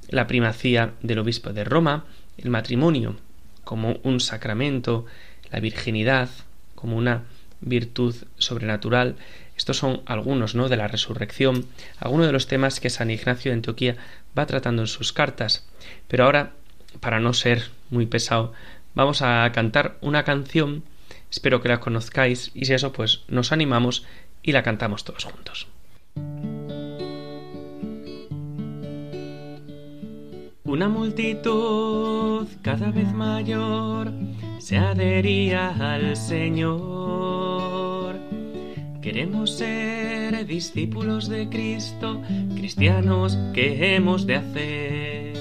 la 0.08 0.26
primacía 0.26 0.94
del 1.02 1.18
obispo 1.18 1.52
de 1.52 1.64
Roma, 1.64 2.04
el 2.38 2.50
matrimonio 2.50 3.16
como 3.64 3.98
un 4.04 4.20
sacramento, 4.20 5.06
la 5.50 5.60
virginidad 5.60 6.28
como 6.74 6.96
una 6.96 7.24
virtud 7.60 8.14
sobrenatural. 8.38 9.16
Estos 9.56 9.78
son 9.78 10.02
algunos, 10.06 10.54
¿no? 10.54 10.68
de 10.68 10.76
la 10.76 10.88
resurrección, 10.88 11.66
algunos 11.98 12.26
de 12.26 12.32
los 12.32 12.46
temas 12.46 12.78
que 12.78 12.90
San 12.90 13.10
Ignacio 13.10 13.50
de 13.50 13.56
Antioquía 13.56 13.96
va 14.38 14.46
tratando 14.46 14.82
en 14.82 14.88
sus 14.88 15.12
cartas. 15.12 15.66
Pero 16.08 16.24
ahora, 16.24 16.52
para 17.00 17.20
no 17.20 17.32
ser 17.32 17.70
muy 17.90 18.06
pesado, 18.06 18.52
vamos 18.94 19.22
a 19.22 19.50
cantar 19.52 19.96
una 20.00 20.24
canción, 20.24 20.84
espero 21.30 21.60
que 21.62 21.68
la 21.68 21.80
conozcáis 21.80 22.50
y 22.54 22.66
si 22.66 22.74
eso 22.74 22.92
pues 22.92 23.22
nos 23.28 23.52
animamos 23.52 24.04
y 24.42 24.52
la 24.52 24.62
cantamos 24.62 25.04
todos 25.04 25.24
juntos. 25.24 25.66
Una 30.66 30.88
multitud 30.88 32.48
cada 32.60 32.90
vez 32.90 33.12
mayor 33.12 34.12
se 34.58 34.76
adhería 34.76 35.68
al 35.68 36.16
Señor. 36.16 38.16
Queremos 39.00 39.58
ser 39.58 40.44
discípulos 40.44 41.28
de 41.28 41.48
Cristo, 41.48 42.20
cristianos 42.56 43.38
que 43.54 43.94
hemos 43.94 44.26
de 44.26 44.34
hacer. 44.34 45.36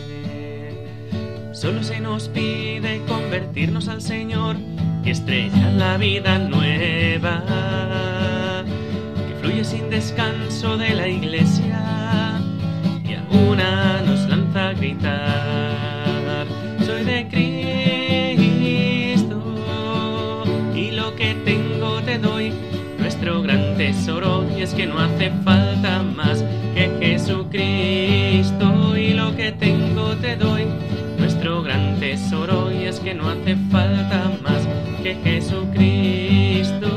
Solo 1.53 1.81
se 1.81 1.99
nos 1.99 2.29
pide 2.29 3.01
convertirnos 3.07 3.87
al 3.87 4.03
Señor 4.03 4.57
y 5.03 5.09
estrellar 5.09 5.73
la 5.73 5.97
vida 5.97 6.37
nueva 6.37 7.43
que 9.27 9.33
fluye 9.41 9.63
sin 9.63 9.89
descanso 9.89 10.77
de 10.77 10.93
la 10.93 11.07
iglesia 11.07 11.84
Soy 16.85 17.03
de 17.03 17.27
Cristo 18.35 19.39
y 20.75 20.91
lo 20.91 21.15
que 21.15 21.33
tengo 21.45 22.01
te 22.01 22.19
doy, 22.19 22.53
nuestro 22.99 23.41
gran 23.41 23.77
tesoro 23.77 24.45
y 24.55 24.61
es 24.61 24.73
que 24.73 24.85
no 24.85 24.99
hace 24.99 25.31
falta 25.43 26.03
más 26.03 26.43
que 26.75 26.89
Jesucristo 26.99 28.97
y 28.97 29.13
lo 29.13 29.35
que 29.35 29.51
tengo 29.51 30.15
te 30.17 30.35
doy 30.35 30.65
gran 31.65 31.99
tesoro 31.99 32.71
y 32.71 32.85
es 32.85 32.99
que 32.99 33.13
no 33.13 33.29
hace 33.29 33.55
falta 33.71 34.31
más 34.41 34.67
que 35.03 35.15
Jesucristo. 35.15 36.87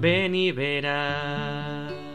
Ven 0.00 0.34
y 0.34 0.52
verás. 0.52 2.05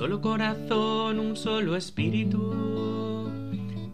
Solo 0.00 0.22
corazón, 0.22 1.20
un 1.20 1.36
solo 1.36 1.76
espíritu, 1.76 3.28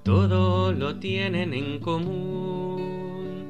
todo 0.05 0.71
lo 0.71 0.95
tienen 1.01 1.53
en 1.53 1.81
común. 1.81 3.45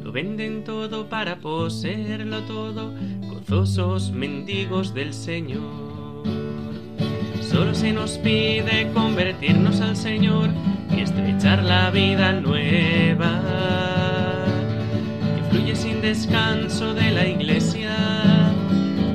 Lo 0.00 0.12
venden 0.12 0.62
todo 0.62 1.08
para 1.08 1.40
poseerlo 1.40 2.42
todo, 2.42 2.92
gozosos 3.28 4.12
mendigos 4.12 4.94
del 4.94 5.12
Señor. 5.12 6.22
Solo 7.40 7.74
se 7.74 7.92
nos 7.92 8.12
pide 8.18 8.88
convertirnos 8.94 9.80
al 9.80 9.96
Señor 9.96 10.50
y 10.96 11.00
estrechar 11.00 11.64
la 11.64 11.90
vida 11.90 12.32
nueva 12.34 13.42
que 15.34 15.42
fluye 15.50 15.74
sin 15.74 16.00
descanso 16.00 16.94
de 16.94 17.10
la 17.10 17.26
iglesia 17.26 17.96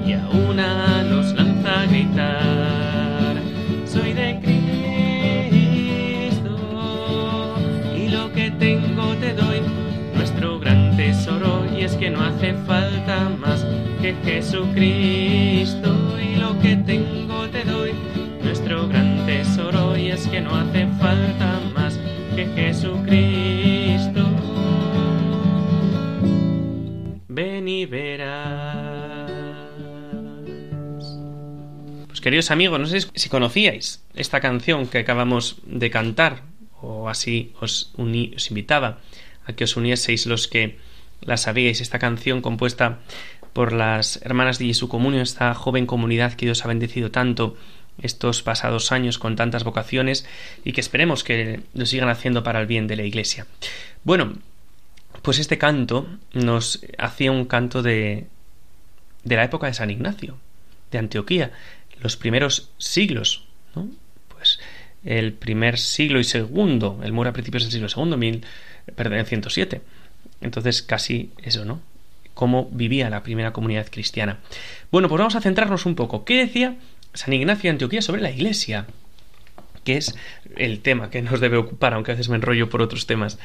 y 0.05 0.11
a 0.11 0.27
una 0.49 1.03
nos 1.03 1.33
lanza 1.33 1.85
gritar. 1.85 2.56
Es 11.87 11.95
que 11.95 12.09
no 12.09 12.21
hace 12.21 12.53
falta 12.65 13.29
más 13.29 13.65
que 14.01 14.13
Jesucristo 14.25 16.19
y 16.19 16.35
lo 16.35 16.59
que 16.59 16.75
tengo 16.75 17.47
te 17.49 17.63
doy 17.63 17.93
gran 18.89 19.25
tesoro 19.25 19.95
y 19.95 20.11
es 20.11 20.27
que 20.27 20.41
no 20.41 20.53
hace 20.53 20.85
falta 20.99 21.61
más 21.73 21.97
que 22.35 22.45
Jesucristo. 22.47 24.21
Ven 27.29 27.69
y 27.69 27.85
verás. 27.85 29.31
Pues 32.07 32.19
queridos 32.19 32.51
amigos, 32.51 32.81
no 32.81 32.87
sé 32.87 33.07
si 33.15 33.29
conocíais 33.29 34.03
esta 34.13 34.41
canción 34.41 34.87
que 34.87 34.97
acabamos 34.97 35.61
de 35.65 35.89
cantar 35.89 36.43
o 36.81 37.07
así 37.07 37.53
os, 37.61 37.93
os 37.95 38.49
invitaba 38.51 38.99
a 39.45 39.53
que 39.53 39.63
os 39.63 39.77
unieseis 39.77 40.25
los 40.25 40.49
que 40.49 40.85
la 41.21 41.37
sabíais, 41.37 41.81
esta 41.81 41.99
canción 41.99 42.41
compuesta 42.41 42.99
por 43.53 43.73
las 43.73 44.19
hermanas 44.23 44.59
de 44.59 44.65
Jesu 44.65 44.87
Comunio, 44.87 45.21
esta 45.21 45.53
joven 45.53 45.85
comunidad 45.85 46.33
que 46.33 46.45
Dios 46.45 46.63
ha 46.63 46.67
bendecido 46.67 47.11
tanto 47.11 47.57
estos 48.01 48.43
pasados 48.43 48.91
años 48.91 49.17
con 49.17 49.35
tantas 49.35 49.63
vocaciones 49.63 50.27
y 50.63 50.73
que 50.73 50.81
esperemos 50.81 51.23
que 51.23 51.61
lo 51.73 51.85
sigan 51.85 52.09
haciendo 52.09 52.43
para 52.43 52.61
el 52.61 52.67
bien 52.67 52.87
de 52.87 52.95
la 52.95 53.03
Iglesia. 53.03 53.47
Bueno, 54.03 54.37
pues 55.23 55.39
este 55.39 55.57
canto 55.57 56.07
nos 56.33 56.85
hacía 56.97 57.31
un 57.31 57.45
canto 57.45 57.81
de, 57.81 58.27
de 59.23 59.35
la 59.35 59.43
época 59.43 59.67
de 59.67 59.73
San 59.73 59.89
Ignacio, 59.89 60.37
de 60.91 60.99
Antioquía, 60.99 61.51
los 62.01 62.17
primeros 62.17 62.69
siglos, 62.77 63.45
¿no? 63.75 63.89
Pues 64.27 64.59
el 65.03 65.33
primer 65.33 65.79
siglo 65.79 66.19
y 66.19 66.23
segundo, 66.23 66.99
el 67.03 67.13
muere 67.13 67.29
a 67.29 67.33
principios 67.33 67.63
del 67.63 67.71
siglo 67.71 67.89
segundo, 67.89 68.17
mil, 68.17 68.45
perdón, 68.95 69.25
107. 69.25 69.81
Entonces 70.41 70.81
casi 70.81 71.31
eso, 71.41 71.65
¿no? 71.65 71.81
Cómo 72.33 72.69
vivía 72.71 73.09
la 73.09 73.23
primera 73.23 73.53
comunidad 73.53 73.87
cristiana. 73.89 74.39
Bueno, 74.91 75.09
pues 75.09 75.19
vamos 75.19 75.35
a 75.35 75.41
centrarnos 75.41 75.85
un 75.85 75.95
poco. 75.95 76.23
¿Qué 76.23 76.37
decía 76.37 76.77
San 77.13 77.33
Ignacio 77.33 77.63
de 77.63 77.71
Antioquía 77.71 78.01
sobre 78.01 78.21
la 78.21 78.29
Iglesia, 78.29 78.85
que 79.83 79.97
es 79.97 80.15
el 80.55 80.81
tema 80.81 81.09
que 81.09 81.21
nos 81.21 81.39
debe 81.39 81.57
ocupar, 81.57 81.93
aunque 81.93 82.11
a 82.11 82.15
veces 82.15 82.29
me 82.29 82.35
enrollo 82.35 82.69
por 82.69 82.81
otros 82.81 83.07
temas. 83.07 83.39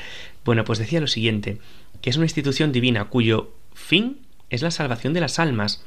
Bueno, 0.44 0.64
pues 0.64 0.78
decía 0.78 1.00
lo 1.00 1.06
siguiente, 1.06 1.58
que 2.00 2.11
es 2.11 2.16
una 2.16 2.26
institución 2.26 2.72
divina 2.72 3.06
cuyo 3.06 3.54
fin 3.75 4.18
es 4.50 4.61
la 4.61 4.70
salvación 4.70 5.14
de 5.14 5.20
las 5.20 5.38
almas, 5.38 5.84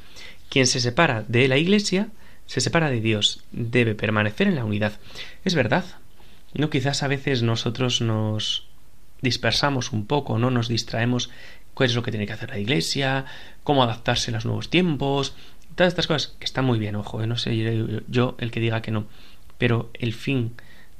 quien 0.49 0.65
se 0.65 0.79
separa 0.79 1.23
de 1.27 1.47
la 1.47 1.57
Iglesia 1.57 2.09
se 2.47 2.61
separa 2.61 2.89
de 2.89 3.01
Dios, 3.01 3.43
debe 3.51 3.95
permanecer 3.95 4.47
en 4.47 4.55
la 4.55 4.65
unidad. 4.65 4.99
Es 5.43 5.55
verdad. 5.55 5.83
No 6.53 6.69
quizás 6.69 7.03
a 7.03 7.07
veces 7.07 7.41
nosotros 7.41 8.01
nos 8.01 8.67
dispersamos 9.21 9.91
un 9.91 10.05
poco, 10.05 10.37
no 10.37 10.51
nos 10.51 10.67
distraemos 10.67 11.29
cuál 11.73 11.89
es 11.89 11.95
lo 11.95 12.03
que 12.03 12.11
tiene 12.11 12.27
que 12.27 12.33
hacer 12.33 12.49
la 12.49 12.59
Iglesia, 12.59 13.25
cómo 13.63 13.83
adaptarse 13.83 14.31
a 14.31 14.35
los 14.35 14.45
nuevos 14.45 14.69
tiempos, 14.69 15.35
todas 15.75 15.91
estas 15.91 16.07
cosas 16.07 16.35
que 16.39 16.45
están 16.45 16.65
muy 16.65 16.79
bien, 16.79 16.95
ojo, 16.95 17.21
¿eh? 17.21 17.27
no 17.27 17.37
sé 17.37 18.01
yo, 18.07 18.35
el 18.39 18.51
que 18.51 18.59
diga 18.59 18.81
que 18.81 18.91
no, 18.91 19.07
pero 19.57 19.89
el 19.93 20.13
fin 20.13 20.53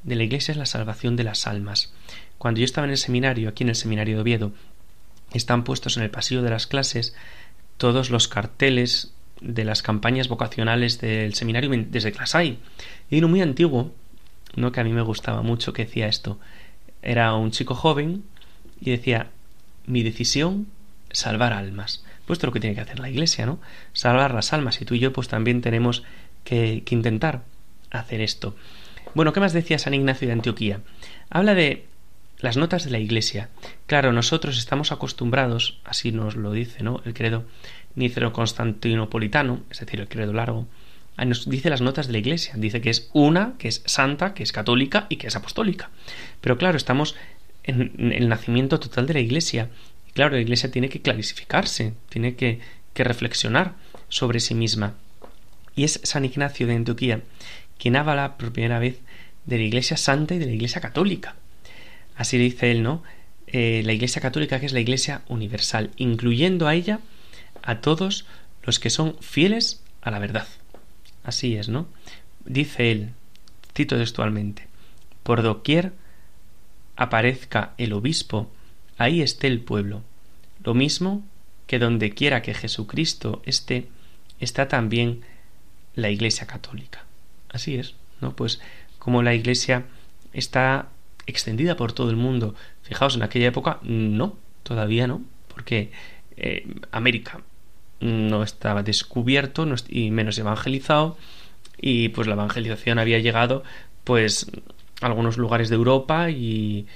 de 0.03 0.15
la 0.15 0.23
Iglesia 0.23 0.51
es 0.51 0.57
la 0.57 0.65
salvación 0.65 1.15
de 1.15 1.23
las 1.23 1.47
almas. 1.47 1.93
Cuando 2.37 2.59
yo 2.59 2.65
estaba 2.65 2.85
en 2.85 2.91
el 2.91 2.97
seminario, 2.97 3.49
aquí 3.49 3.63
en 3.63 3.69
el 3.69 3.75
seminario 3.75 4.15
de 4.15 4.21
Oviedo, 4.21 4.51
están 5.33 5.63
puestos 5.63 5.97
en 5.97 6.03
el 6.03 6.11
pasillo 6.11 6.41
de 6.41 6.49
las 6.49 6.67
clases 6.67 7.15
todos 7.77 8.09
los 8.09 8.27
carteles 8.27 9.13
de 9.41 9.65
las 9.65 9.81
campañas 9.81 10.27
vocacionales 10.27 10.99
del 11.01 11.33
seminario 11.33 11.69
desde 11.89 12.11
Clasay. 12.11 12.59
Y 13.09 13.17
uno 13.17 13.27
muy 13.27 13.41
antiguo, 13.41 13.93
uno 14.55 14.71
que 14.71 14.79
a 14.79 14.83
mí 14.83 14.93
me 14.93 15.01
gustaba 15.01 15.41
mucho, 15.41 15.73
que 15.73 15.85
decía 15.85 16.07
esto. 16.07 16.39
Era 17.05 17.33
un 17.35 17.51
chico 17.51 17.75
joven 17.75 18.23
y 18.81 18.91
decía, 18.91 19.29
mi 19.85 20.03
decisión, 20.03 20.67
salvar 21.11 21.53
almas. 21.53 22.03
Pues 22.25 22.37
esto 22.37 22.47
es 22.47 22.49
lo 22.49 22.53
que 22.53 22.59
tiene 22.59 22.75
que 22.75 22.81
hacer 22.81 22.99
la 22.99 23.09
Iglesia, 23.09 23.45
¿no? 23.45 23.59
Salvar 23.93 24.33
las 24.33 24.51
almas. 24.51 24.81
Y 24.81 24.85
tú 24.85 24.95
y 24.95 24.99
yo 24.99 25.13
pues 25.13 25.27
también 25.27 25.61
tenemos 25.61 26.03
que, 26.43 26.83
intentar 26.89 27.43
hacer 27.91 28.21
esto. 28.21 28.55
Bueno, 29.13 29.31
¿qué 29.31 29.39
más 29.39 29.53
decía 29.53 29.79
San 29.79 29.93
Ignacio 29.93 30.27
de 30.27 30.33
Antioquía? 30.33 30.81
Habla 31.29 31.53
de 31.53 31.85
las 32.39 32.57
notas 32.57 32.83
de 32.83 32.91
la 32.91 32.99
Iglesia. 32.99 33.49
Claro, 33.85 34.11
nosotros 34.11 34.57
estamos 34.57 34.91
acostumbrados, 34.91 35.79
así 35.85 36.11
nos 36.11 36.35
lo 36.35 36.51
dice, 36.51 36.83
¿no? 36.83 37.01
El 37.05 37.13
credo 37.13 37.45
nicero-constantinopolitano, 37.95 39.61
es 39.69 39.79
decir, 39.79 40.01
el 40.01 40.09
credo 40.09 40.33
largo, 40.33 40.67
nos 41.17 41.49
dice 41.49 41.69
las 41.69 41.81
notas 41.81 42.07
de 42.07 42.13
la 42.13 42.19
Iglesia. 42.19 42.53
Dice 42.57 42.81
que 42.81 42.89
es 42.89 43.09
una, 43.13 43.53
que 43.57 43.67
es 43.67 43.81
santa, 43.85 44.33
que 44.33 44.43
es 44.43 44.51
católica 44.51 45.07
y 45.09 45.15
que 45.15 45.27
es 45.27 45.35
apostólica. 45.35 45.89
Pero 46.41 46.57
claro, 46.57 46.77
estamos 46.77 47.15
en, 47.63 48.11
el 48.11 48.27
nacimiento 48.27 48.79
total 48.79 49.07
de 49.07 49.13
la 49.13 49.19
Iglesia. 49.21 49.69
Claro, 50.13 50.35
la 50.35 50.41
Iglesia 50.41 50.71
tiene 50.71 50.89
que 50.89 51.01
clarificarse, 51.01 51.93
tiene 52.09 52.35
que, 52.35 52.59
que 52.93 53.03
reflexionar 53.03 53.75
sobre 54.09 54.39
sí 54.39 54.55
misma. 54.55 54.95
Y 55.75 55.83
es 55.83 55.99
San 56.03 56.25
Ignacio 56.25 56.67
de 56.67 56.75
Antioquía 56.75 57.21
quien 57.77 57.95
habla 57.95 58.37
por 58.37 58.51
primera 58.51 58.79
vez 58.79 58.99
de 59.45 59.57
la 59.57 59.63
Iglesia 59.63 59.97
Santa 59.97 60.35
y 60.35 60.39
de 60.39 60.45
la 60.45 60.53
Iglesia 60.53 60.81
Católica. 60.81 61.35
Así 62.15 62.37
dice 62.37 62.71
él, 62.71 62.83
¿no? 62.83 63.03
Eh, 63.47 63.83
la 63.85 63.93
Iglesia 63.93 64.21
Católica 64.21 64.59
que 64.59 64.65
es 64.65 64.73
la 64.73 64.79
Iglesia 64.79 65.21
universal, 65.27 65.91
incluyendo 65.97 66.67
a 66.67 66.75
ella 66.75 66.99
a 67.61 67.81
todos 67.81 68.25
los 68.63 68.79
que 68.79 68.89
son 68.89 69.17
fieles 69.19 69.83
a 70.01 70.11
la 70.11 70.19
verdad. 70.19 70.47
Así 71.25 71.55
es, 71.55 71.69
¿no? 71.69 71.87
Dice 72.45 72.91
él, 72.91 73.09
cito 73.75 73.97
textualmente, 73.97 74.67
por 75.23 75.41
doquier 75.41 75.93
aparezca 76.95 77.73
el 77.77 77.93
obispo, 77.93 78.51
ahí 78.97 79.21
esté 79.21 79.47
el 79.47 79.59
pueblo. 79.59 80.03
Lo 80.63 80.75
mismo 80.75 81.23
que 81.65 81.79
donde 81.79 82.11
quiera 82.11 82.43
que 82.43 82.53
Jesucristo 82.53 83.41
esté, 83.45 83.87
está 84.39 84.67
también 84.67 85.21
la 85.95 86.11
Iglesia 86.11 86.45
Católica. 86.45 87.05
Así 87.49 87.75
es, 87.75 87.95
¿no? 88.21 88.35
Pues 88.35 88.61
como 88.99 89.23
la 89.23 89.33
Iglesia 89.33 89.85
está 90.31 90.89
extendida 91.25 91.75
por 91.75 91.91
todo 91.91 92.11
el 92.11 92.17
mundo. 92.17 92.53
Fijaos, 92.83 93.15
en 93.15 93.23
aquella 93.23 93.47
época 93.47 93.79
no, 93.81 94.37
todavía 94.61 95.07
no, 95.07 95.23
porque 95.47 95.91
eh, 96.37 96.67
América 96.91 97.41
no 97.99 98.43
estaba 98.43 98.83
descubierto 98.83 99.67
y 99.89 100.11
menos 100.11 100.37
evangelizado 100.37 101.17
y 101.79 102.09
pues 102.09 102.27
la 102.27 102.33
evangelización 102.33 102.99
había 102.99 103.19
llegado 103.19 103.63
pues 104.03 104.47
a 105.01 105.07
algunos 105.07 105.37
lugares 105.37 105.69
de 105.69 105.75
Europa 105.75 106.29
y 106.29 106.87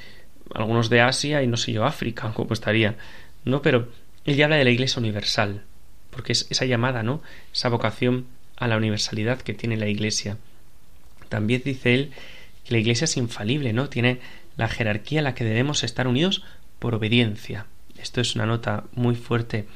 algunos 0.53 0.89
de 0.89 1.01
Asia 1.01 1.43
y 1.43 1.47
no 1.47 1.57
sé 1.57 1.71
yo 1.71 1.85
África 1.85 2.31
como 2.35 2.53
estaría 2.53 2.97
no 3.45 3.61
pero 3.61 3.89
él 4.25 4.35
ya 4.35 4.45
habla 4.45 4.57
de 4.57 4.63
la 4.63 4.71
Iglesia 4.71 4.99
universal 4.99 5.63
porque 6.11 6.33
es 6.33 6.47
esa 6.49 6.65
llamada 6.65 7.03
no 7.03 7.21
esa 7.53 7.69
vocación 7.69 8.25
a 8.59 8.67
la 8.67 8.77
universalidad 8.77 9.41
que 9.41 9.53
tiene 9.53 9.77
la 9.77 9.87
Iglesia. 9.87 10.37
También 11.29 11.61
dice 11.63 11.93
él 11.93 12.11
que 12.65 12.73
la 12.73 12.79
Iglesia 12.79 13.05
es 13.05 13.17
infalible 13.17 13.73
no 13.73 13.89
tiene 13.89 14.19
la 14.57 14.67
jerarquía 14.67 15.21
a 15.21 15.23
la 15.23 15.33
que 15.33 15.45
debemos 15.45 15.83
estar 15.83 16.07
unidos 16.07 16.43
por 16.77 16.93
obediencia. 16.93 17.65
Esto 17.97 18.21
es 18.21 18.35
una 18.35 18.45
nota 18.45 18.83
muy 18.93 19.15
fuerte 19.15 19.67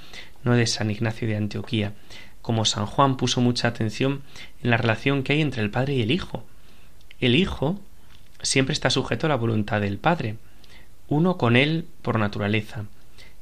no 0.44 0.56
de 0.56 0.68
San 0.68 0.92
Ignacio 0.92 1.28
de 1.28 1.36
Antioquía, 1.36 1.94
como 2.42 2.66
San 2.66 2.86
Juan 2.86 3.18
puso 3.18 3.42
mucha 3.42 3.68
atención 3.68 4.22
en 4.62 4.70
la 4.70 4.78
relación 4.78 5.24
que 5.24 5.34
hay 5.34 5.42
entre 5.42 5.62
el 5.62 5.72
Padre 5.72 5.96
y 5.96 6.02
el 6.02 6.12
Hijo. 6.12 6.44
El 7.20 7.36
Hijo 7.36 7.80
siempre 8.42 8.74
está 8.74 8.90
sujeto 8.90 9.28
a 9.28 9.30
la 9.30 9.36
voluntad 9.36 9.82
del 9.82 9.98
Padre, 9.98 10.36
uno 11.08 11.38
con 11.38 11.56
él 11.56 11.88
por 12.02 12.20
naturaleza. 12.20 12.86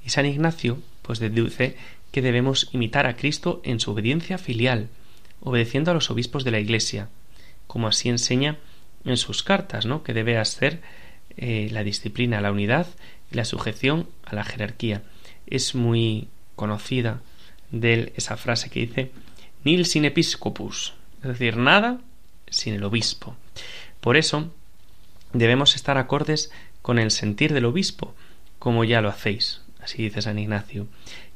Y 0.06 0.10
San 0.10 0.26
Ignacio 0.26 0.80
pues 1.02 1.20
deduce 1.20 1.76
que 2.12 2.22
debemos 2.22 2.70
imitar 2.74 3.08
a 3.08 3.16
Cristo 3.16 3.62
en 3.64 3.80
su 3.80 3.92
obediencia 3.92 4.38
filial, 4.38 4.90
obedeciendo 5.40 5.92
a 5.92 5.94
los 5.94 6.12
obispos 6.12 6.44
de 6.44 6.52
la 6.52 6.60
Iglesia, 6.60 7.10
como 7.68 7.88
así 7.88 8.10
enseña 8.10 8.58
en 9.06 9.18
sus 9.18 9.44
cartas, 9.44 9.86
¿no? 9.86 10.04
que 10.04 10.14
debe 10.14 10.38
hacer 10.38 10.82
eh, 11.38 11.70
la 11.72 11.84
disciplina, 11.84 12.42
la 12.42 12.52
unidad 12.52 12.88
y 13.32 13.36
la 13.36 13.46
sujeción 13.46 14.08
a 14.26 14.36
la 14.36 14.44
jerarquía. 14.44 15.02
Es 15.48 15.74
muy 15.74 16.28
conocida 16.62 17.22
de 17.72 17.94
él 17.96 18.14
esa 18.16 18.38
frase 18.38 18.70
que 18.70 18.82
dice 18.82 19.12
nil 19.64 19.88
sin 19.88 20.06
episcopus, 20.06 20.94
es 21.24 21.30
decir, 21.30 21.58
nada 21.58 22.00
sin 22.52 22.76
el 22.76 22.84
obispo. 22.84 23.36
Por 24.00 24.16
eso 24.16 24.52
debemos 25.34 25.76
estar 25.76 25.98
acordes 25.98 26.52
con 26.84 27.00
el 27.00 27.10
sentir 27.10 27.52
del 27.52 27.66
obispo, 27.66 28.14
como 28.60 28.84
ya 28.84 29.02
lo 29.02 29.10
hacéis, 29.10 29.62
así 29.82 30.04
dice 30.04 30.22
San 30.22 30.38
Ignacio. 30.38 30.86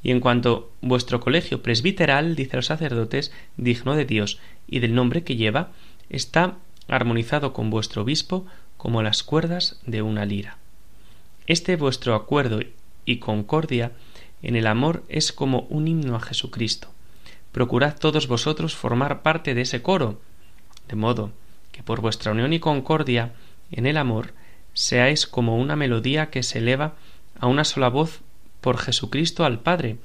Y 0.04 0.12
en 0.12 0.20
cuanto 0.20 0.72
vuestro 0.82 1.20
colegio 1.22 1.64
presbiteral, 1.64 2.36
dice 2.36 2.58
los 2.58 2.68
sacerdotes, 2.68 3.32
digno 3.58 3.96
de 3.96 4.06
Dios 4.06 4.38
y 4.68 4.78
del 4.78 4.94
nombre 4.94 5.24
que 5.24 5.38
lleva, 5.38 5.72
está 6.08 6.58
armonizado 6.88 7.52
con 7.52 7.72
vuestro 7.72 8.04
obispo 8.04 8.46
como 8.78 9.02
las 9.02 9.24
cuerdas 9.24 9.80
de 9.88 10.04
una 10.04 10.24
lira. 10.24 10.60
Este 11.48 11.78
vuestro 11.78 12.14
acuerdo 12.14 12.60
y 13.06 13.18
concordia 13.18 13.92
en 14.42 14.56
el 14.56 14.68
amor 14.68 15.04
es 15.10 15.32
como 15.32 15.62
un 15.70 15.88
himno 15.88 16.16
a 16.16 16.20
Jesucristo. 16.20 16.90
Procurad 17.52 17.98
todos 17.98 18.28
vosotros 18.28 18.76
formar 18.76 19.22
parte 19.22 19.54
de 19.54 19.62
ese 19.62 19.82
coro, 19.82 20.20
de 20.88 20.96
modo 20.96 21.32
que 21.72 21.84
por 21.84 22.02
vuestra 22.02 22.32
unión 22.32 22.54
y 22.54 22.60
concordia 22.60 23.34
en 23.72 23.86
el 23.86 23.98
amor 23.98 24.34
seáis 24.74 25.26
como 25.26 25.58
una 25.58 25.76
melodía 25.76 26.30
que 26.30 26.44
se 26.44 26.60
eleva 26.60 26.96
a 27.40 27.48
una 27.48 27.64
sola 27.64 27.90
voz 27.90 28.22
por 28.62 28.78
Jesucristo 28.78 29.46
al 29.46 29.60
Padre, 29.60 29.98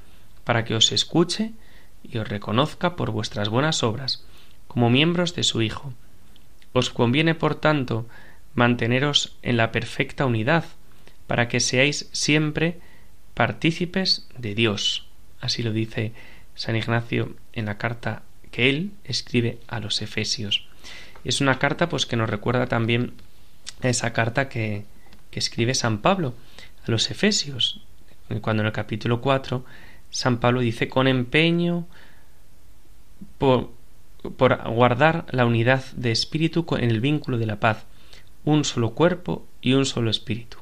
para 0.44 0.64
que 0.64 0.74
os 0.74 0.92
escuche 0.92 1.52
y 2.02 2.18
os 2.18 2.28
reconozca 2.28 2.96
por 2.96 3.10
vuestras 3.10 3.48
buenas 3.48 3.82
obras, 3.82 4.24
como 4.68 4.90
miembros 4.90 5.34
de 5.34 5.42
su 5.42 5.62
Hijo. 5.62 5.92
Os 6.72 6.90
conviene, 6.90 7.34
por 7.34 7.56
tanto, 7.56 8.06
manteneros 8.54 9.36
en 9.42 9.56
la 9.56 9.72
perfecta 9.72 10.26
unidad, 10.26 10.64
para 11.26 11.48
que 11.48 11.60
seáis 11.60 12.08
siempre 12.12 12.80
partícipes 13.34 14.28
de 14.36 14.54
Dios. 14.54 15.06
Así 15.40 15.62
lo 15.62 15.72
dice 15.72 16.12
San 16.54 16.76
Ignacio 16.76 17.36
en 17.52 17.66
la 17.66 17.78
carta 17.78 18.22
que 18.50 18.68
él 18.68 18.92
escribe 19.04 19.58
a 19.68 19.80
los 19.80 20.02
Efesios. 20.02 20.66
Es 21.24 21.40
una 21.40 21.58
carta 21.58 21.88
pues 21.88 22.06
que 22.06 22.16
nos 22.16 22.30
recuerda 22.30 22.66
también 22.66 23.14
a 23.82 23.88
esa 23.88 24.12
carta 24.12 24.48
que, 24.48 24.84
que 25.30 25.38
escribe 25.38 25.74
San 25.74 25.98
Pablo 25.98 26.34
a 26.86 26.90
los 26.90 27.10
Efesios, 27.10 27.80
cuando 28.40 28.62
en 28.62 28.68
el 28.68 28.72
capítulo 28.72 29.20
4 29.20 29.64
San 30.10 30.38
Pablo 30.38 30.60
dice 30.60 30.88
con 30.88 31.08
empeño 31.08 31.86
por, 33.38 33.72
por 34.36 34.62
guardar 34.70 35.26
la 35.30 35.46
unidad 35.46 35.84
de 35.92 36.10
espíritu 36.10 36.66
en 36.76 36.90
el 36.90 37.00
vínculo 37.00 37.38
de 37.38 37.46
la 37.46 37.60
paz, 37.60 37.86
un 38.44 38.64
solo 38.64 38.90
cuerpo 38.94 39.46
y 39.60 39.74
un 39.74 39.86
solo 39.86 40.10
espíritu 40.10 40.59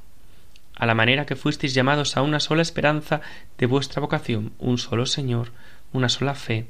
a 0.78 0.86
la 0.86 0.94
manera 0.94 1.26
que 1.26 1.36
fuisteis 1.36 1.74
llamados 1.74 2.16
a 2.16 2.22
una 2.22 2.40
sola 2.40 2.62
esperanza 2.62 3.20
de 3.58 3.66
vuestra 3.66 4.00
vocación, 4.00 4.52
un 4.58 4.78
solo 4.78 5.06
Señor, 5.06 5.52
una 5.92 6.08
sola 6.08 6.34
fe, 6.34 6.66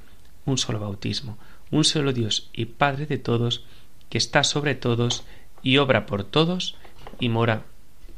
un 0.47 0.59
solo 0.59 0.81
bautismo, 0.81 1.38
un 1.71 1.85
solo 1.85 2.12
Dios 2.12 2.51
y 2.53 2.64
Padre 2.64 3.07
de 3.07 3.18
todos, 3.18 3.64
que 4.09 4.18
está 4.18 4.44
sobre 4.44 4.75
todos 4.75 5.25
y 5.62 5.77
obra 5.77 6.07
por 6.07 6.25
todos 6.25 6.77
y 7.21 7.29
mora 7.29 7.64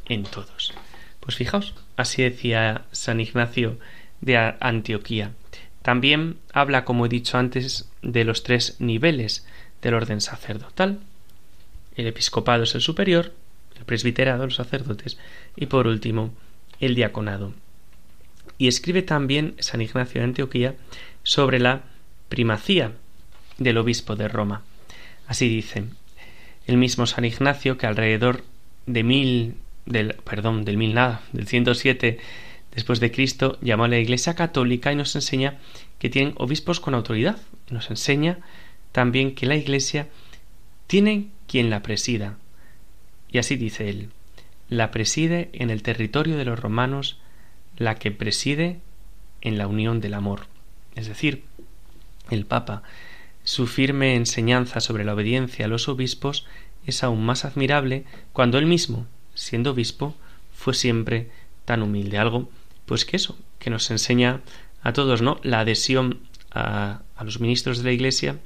en 0.07 0.23
todos. 0.23 0.73
Pues 1.19 1.37
fijaos, 1.37 1.75
así 1.97 2.23
decía 2.23 2.85
San 2.93 3.21
Ignacio 3.21 3.79
de 4.21 4.37
Antioquía. 4.61 5.33
También 5.83 6.39
habla, 6.53 6.85
como 6.85 7.07
he 7.07 7.09
dicho 7.09 7.39
antes, 7.39 7.91
de 8.03 8.25
los 8.25 8.43
tres 8.43 8.77
niveles 8.79 9.47
del 9.83 9.95
orden 9.95 10.21
sacerdotal. 10.21 11.01
El 11.97 12.07
episcopado 12.07 12.65
es 12.65 12.75
el 12.75 12.81
superior, 12.83 13.33
el 13.81 13.85
presbiterado, 13.87 14.45
los 14.45 14.55
sacerdotes, 14.55 15.19
y 15.57 15.67
por 15.67 15.89
último, 15.89 16.33
el 16.79 16.95
diaconado. 16.95 17.53
Y 18.59 18.69
escribe 18.69 19.03
también 19.03 19.55
San 19.59 19.81
Ignacio 19.81 20.21
de 20.21 20.27
Antioquía 20.27 20.75
sobre 21.23 21.59
la 21.59 21.83
primacía 22.29 22.93
del 23.59 23.79
obispo 23.79 24.17
de 24.17 24.29
Roma. 24.29 24.63
Así 25.27 25.49
dice 25.49 25.85
el 26.67 26.77
mismo 26.77 27.07
San 27.07 27.25
Ignacio 27.25 27.79
que 27.79 27.87
alrededor 27.87 28.45
de 28.87 29.03
mil 29.03 29.55
del 29.87 30.15
perdón 30.25 30.65
del 30.65 30.77
mil 30.77 30.95
nada 30.95 31.23
del 31.33 31.49
107 31.49 32.19
después 32.75 33.01
de 33.01 33.11
Cristo 33.11 33.59
llamó 33.61 33.85
a 33.85 33.89
la 33.89 33.99
Iglesia 33.99 34.35
católica 34.35 34.93
y 34.93 34.97
nos 34.97 35.15
enseña 35.15 35.59
que 35.99 36.11
tienen 36.11 36.35
obispos 36.37 36.81
con 36.81 36.95
autoridad 36.95 37.39
nos 37.71 37.91
enseña 37.91 38.39
también 38.93 39.35
que 39.35 39.47
la 39.47 39.57
Iglesia 39.57 40.09
tiene 40.87 41.29
quien 41.47 41.71
la 41.71 41.83
presida 41.83 42.37
y 43.31 43.39
así 43.39 43.57
dice 43.57 43.89
él 43.89 44.11
la 44.69 44.91
preside 44.91 45.51
en 45.53 45.71
el 45.71 45.83
territorio 45.83 46.37
de 46.37 46.45
los 46.45 46.59
romanos 46.59 47.19
la 47.77 47.97
que 47.97 48.11
preside 48.11 48.81
en 49.41 49.59
la 49.59 49.67
unión 49.67 50.01
del 50.01 50.15
amor 50.15 50.47
es 50.95 51.07
decir 51.07 51.45
el 52.31 52.47
Papa 52.47 52.83
su 53.45 53.67
firme 53.67 54.15
enseñanza 54.17 54.81
sobre 54.81 55.05
la 55.05 55.15
obediencia 55.15 55.65
a 55.65 55.69
los 55.69 55.89
obispos 55.89 56.47
es 56.87 57.03
aún 57.03 57.25
más 57.25 57.45
admirable 57.45 58.05
cuando 58.33 58.59
él 58.59 58.67
mismo, 58.67 59.07
siendo 59.35 59.71
obispo, 59.71 60.15
fue 60.55 60.75
siempre 60.75 61.31
tan 61.65 61.83
humilde. 61.83 62.19
Algo, 62.19 62.51
pues 62.87 63.05
que 63.05 63.17
eso, 63.17 63.39
que 63.59 63.71
nos 63.71 63.91
enseña 63.91 64.41
a 64.83 64.93
todos, 64.93 65.23
¿no? 65.23 65.41
La 65.43 65.61
adhesión 65.61 66.21
a, 66.51 67.03
a 67.17 67.25
los 67.25 67.41
ministros 67.41 67.79
de 67.79 67.85
la 67.85 67.93
Iglesia 67.93 68.39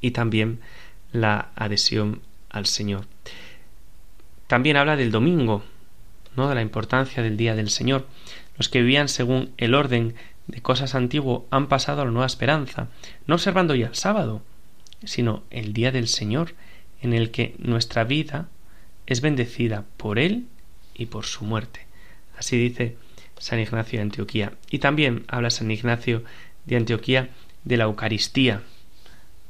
y 0.00 0.12
también 0.12 0.60
la 1.12 1.50
adhesión 1.54 2.22
al 2.50 2.66
Señor. 2.66 3.06
También 4.46 4.76
habla 4.76 4.96
del 4.96 5.10
domingo, 5.10 5.64
¿no? 6.36 6.48
De 6.48 6.54
la 6.54 6.62
importancia 6.62 7.22
del 7.22 7.36
día 7.36 7.54
del 7.54 7.70
Señor. 7.70 8.06
Los 8.56 8.68
que 8.68 8.80
vivían 8.80 9.08
según 9.08 9.52
el 9.56 9.74
orden 9.74 10.14
de 10.46 10.62
cosas 10.62 10.94
antiguo 10.94 11.46
han 11.50 11.66
pasado 11.66 12.02
a 12.02 12.04
la 12.04 12.10
nueva 12.10 12.26
esperanza, 12.26 12.88
no 13.26 13.34
observando 13.34 13.74
ya 13.74 13.88
el 13.88 13.94
sábado, 13.94 14.42
sino 15.04 15.42
el 15.50 15.72
día 15.72 15.92
del 15.92 16.08
Señor, 16.08 16.54
en 17.02 17.12
el 17.12 17.30
que 17.30 17.54
nuestra 17.58 18.04
vida 18.04 18.48
es 19.06 19.20
bendecida 19.20 19.84
por 19.96 20.18
Él 20.18 20.46
y 20.94 21.06
por 21.06 21.26
su 21.26 21.44
muerte. 21.44 21.86
Así 22.38 22.56
dice 22.56 22.96
San 23.38 23.60
Ignacio 23.60 23.98
de 23.98 24.04
Antioquía. 24.04 24.52
Y 24.70 24.78
también 24.78 25.24
habla 25.28 25.50
San 25.50 25.70
Ignacio 25.70 26.24
de 26.64 26.76
Antioquía 26.76 27.30
de 27.64 27.76
la 27.76 27.84
Eucaristía, 27.84 28.62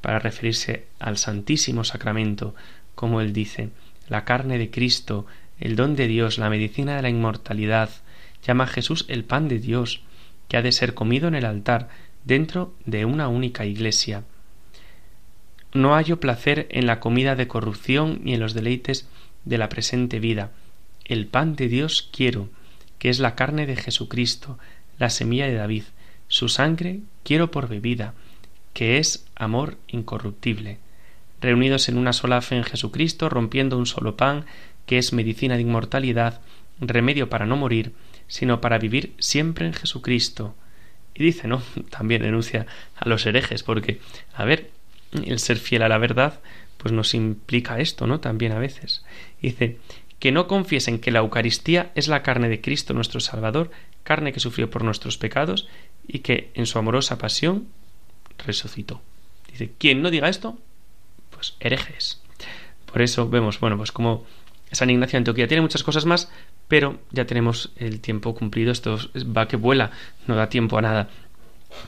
para 0.01 0.19
referirse 0.19 0.87
al 0.99 1.17
Santísimo 1.19 1.85
Sacramento, 1.85 2.55
como 2.95 3.21
él 3.21 3.33
dice, 3.33 3.71
la 4.09 4.25
carne 4.25 4.59
de 4.59 4.71
Cristo, 4.71 5.27
el 5.59 5.77
don 5.77 5.97
de 5.97 6.07
Dios, 6.07 6.39
la 6.39 6.51
medicina 6.51 6.97
de 6.97 7.03
la 7.03 7.09
inmortalidad, 7.09 7.91
llama 8.47 8.67
Jesús 8.67 9.05
el 9.09 9.25
pan 9.25 9.49
de 9.49 9.59
Dios, 9.59 10.03
que 10.49 10.57
ha 10.57 10.63
de 10.63 10.73
ser 10.73 10.95
comido 10.95 11.29
en 11.29 11.35
el 11.35 11.45
altar 11.45 11.89
dentro 12.25 12.75
de 12.85 13.05
una 13.05 13.29
única 13.29 13.65
iglesia. 13.65 14.25
No 15.73 15.95
hallo 15.95 16.21
placer 16.21 16.67
en 16.71 16.87
la 16.87 17.01
comida 17.01 17.37
de 17.37 17.49
corrupción 17.49 18.21
ni 18.23 18.35
en 18.35 18.41
los 18.41 18.55
deleites 18.55 19.09
de 19.45 19.59
la 19.59 19.69
presente 19.69 20.21
vida. 20.21 20.53
El 21.05 21.27
pan 21.27 21.57
de 21.57 21.69
Dios 21.69 22.09
quiero, 22.13 22.49
que 22.99 23.11
es 23.11 23.19
la 23.19 23.35
carne 23.35 23.67
de 23.67 23.77
Jesucristo, 23.77 24.59
la 24.99 25.11
semilla 25.11 25.47
de 25.47 25.55
David, 25.55 25.85
su 26.29 26.49
sangre 26.49 27.01
quiero 27.23 27.51
por 27.51 27.69
bebida, 27.69 28.15
que 28.73 28.99
es 28.99 29.27
amor 29.37 29.79
incorruptible. 29.87 30.79
Reunidos 31.41 31.89
en 31.89 31.99
una 31.99 32.13
sola 32.13 32.41
fe 32.41 32.57
en 32.57 32.65
Jesucristo, 32.65 33.29
rompiendo 33.29 33.79
un 33.79 33.87
solo 33.87 34.17
pan, 34.17 34.47
que 34.87 34.99
es 34.99 35.13
medicina 35.13 35.57
de 35.57 35.63
inmortalidad, 35.63 36.41
remedio 36.81 37.29
para 37.29 37.47
no 37.47 37.57
morir, 37.57 37.93
sino 38.29 38.61
para 38.61 38.79
vivir 38.79 39.15
siempre 39.19 39.67
en 39.67 39.73
Jesucristo. 39.73 40.55
Y 41.15 41.25
dice, 41.25 41.49
¿no? 41.49 41.63
También 41.91 42.23
denuncia 42.23 42.67
a 42.97 43.09
los 43.09 43.27
herejes, 43.27 43.63
porque, 43.63 44.01
a 44.35 44.45
ver, 44.45 44.71
el 45.13 45.39
ser 45.39 45.59
fiel 45.59 45.83
a 45.83 45.89
la 45.89 45.99
verdad, 45.99 46.41
pues 46.79 46.93
nos 46.93 47.15
implica 47.15 47.81
esto, 47.81 48.07
¿no? 48.07 48.21
También 48.21 48.53
a 48.53 48.59
veces. 48.59 49.05
Dice, 49.41 49.79
que 50.19 50.33
no 50.33 50.47
confiesen 50.47 50.99
que 50.99 51.11
la 51.11 51.21
Eucaristía 51.21 51.91
es 51.95 52.09
la 52.09 52.23
carne 52.23 52.49
de 52.49 52.61
Cristo 52.61 52.95
nuestro 52.95 53.21
Salvador, 53.21 53.71
carne 54.03 54.33
que 54.33 54.41
sufrió 54.41 54.71
por 54.71 54.85
nuestros 54.85 55.19
pecados 55.19 55.69
y 56.07 56.21
que 56.21 56.51
en 56.55 56.67
su 56.67 56.79
amorosa 56.79 57.19
pasión 57.19 57.69
resucitó. 58.39 59.03
Dice, 59.51 59.73
quien 59.79 60.03
no 60.03 60.11
diga 60.11 60.29
esto, 60.29 60.59
herejes. 61.61 62.23
Por 62.91 63.03
eso 63.03 63.29
vemos, 63.29 63.61
bueno, 63.61 63.77
pues 63.77 63.93
como 63.93 64.25
San 64.73 64.91
Ignacio 64.91 65.13
de 65.13 65.19
Antioquía 65.19 65.49
tiene 65.49 65.61
muchas 65.61 65.83
cosas 65.83 66.07
más, 66.07 66.31
pero 66.69 66.99
ya 67.11 67.27
tenemos 67.27 67.73
el 67.77 68.01
tiempo 68.01 68.35
cumplido, 68.35 68.73
esto 68.73 68.99
va 69.37 69.49
que 69.49 69.57
vuela, 69.57 69.91
no 70.27 70.35
da 70.35 70.49
tiempo 70.49 70.79
a 70.79 70.83
nada. 70.83 71.09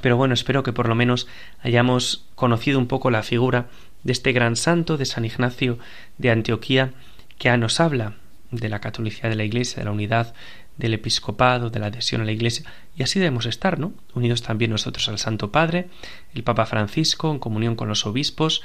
Pero 0.01 0.17
bueno, 0.17 0.35
espero 0.35 0.63
que 0.63 0.73
por 0.73 0.89
lo 0.89 0.95
menos 0.95 1.27
hayamos 1.61 2.27
conocido 2.35 2.79
un 2.79 2.87
poco 2.87 3.11
la 3.11 3.23
figura 3.23 3.69
de 4.03 4.13
este 4.13 4.33
gran 4.33 4.57
santo 4.57 4.97
de 4.97 5.07
San 5.07 5.25
Ignacio 5.25 5.79
de 6.19 6.31
Antioquía 6.31 6.93
que 7.39 7.57
nos 7.57 7.81
habla 7.81 8.15
de 8.51 8.69
la 8.69 8.81
catolicidad 8.81 9.31
de 9.31 9.37
la 9.37 9.45
Iglesia, 9.45 9.79
de 9.79 9.85
la 9.85 9.93
unidad 9.93 10.35
del 10.77 10.95
episcopado, 10.95 11.71
de 11.71 11.81
la 11.81 11.87
adhesión 11.87 12.21
a 12.21 12.25
la 12.25 12.33
Iglesia, 12.33 12.65
y 12.97 13.03
así 13.03 13.19
debemos 13.19 13.47
estar, 13.47 13.79
¿no? 13.79 13.93
Unidos 14.15 14.43
también 14.43 14.71
nosotros 14.71 15.09
al 15.09 15.19
Santo 15.19 15.51
Padre, 15.51 15.89
el 16.35 16.45
Papa 16.45 16.67
Francisco, 16.67 17.31
en 17.31 17.41
comunión 17.41 17.75
con 17.75 17.89
los 17.89 18.07
obispos, 18.07 18.63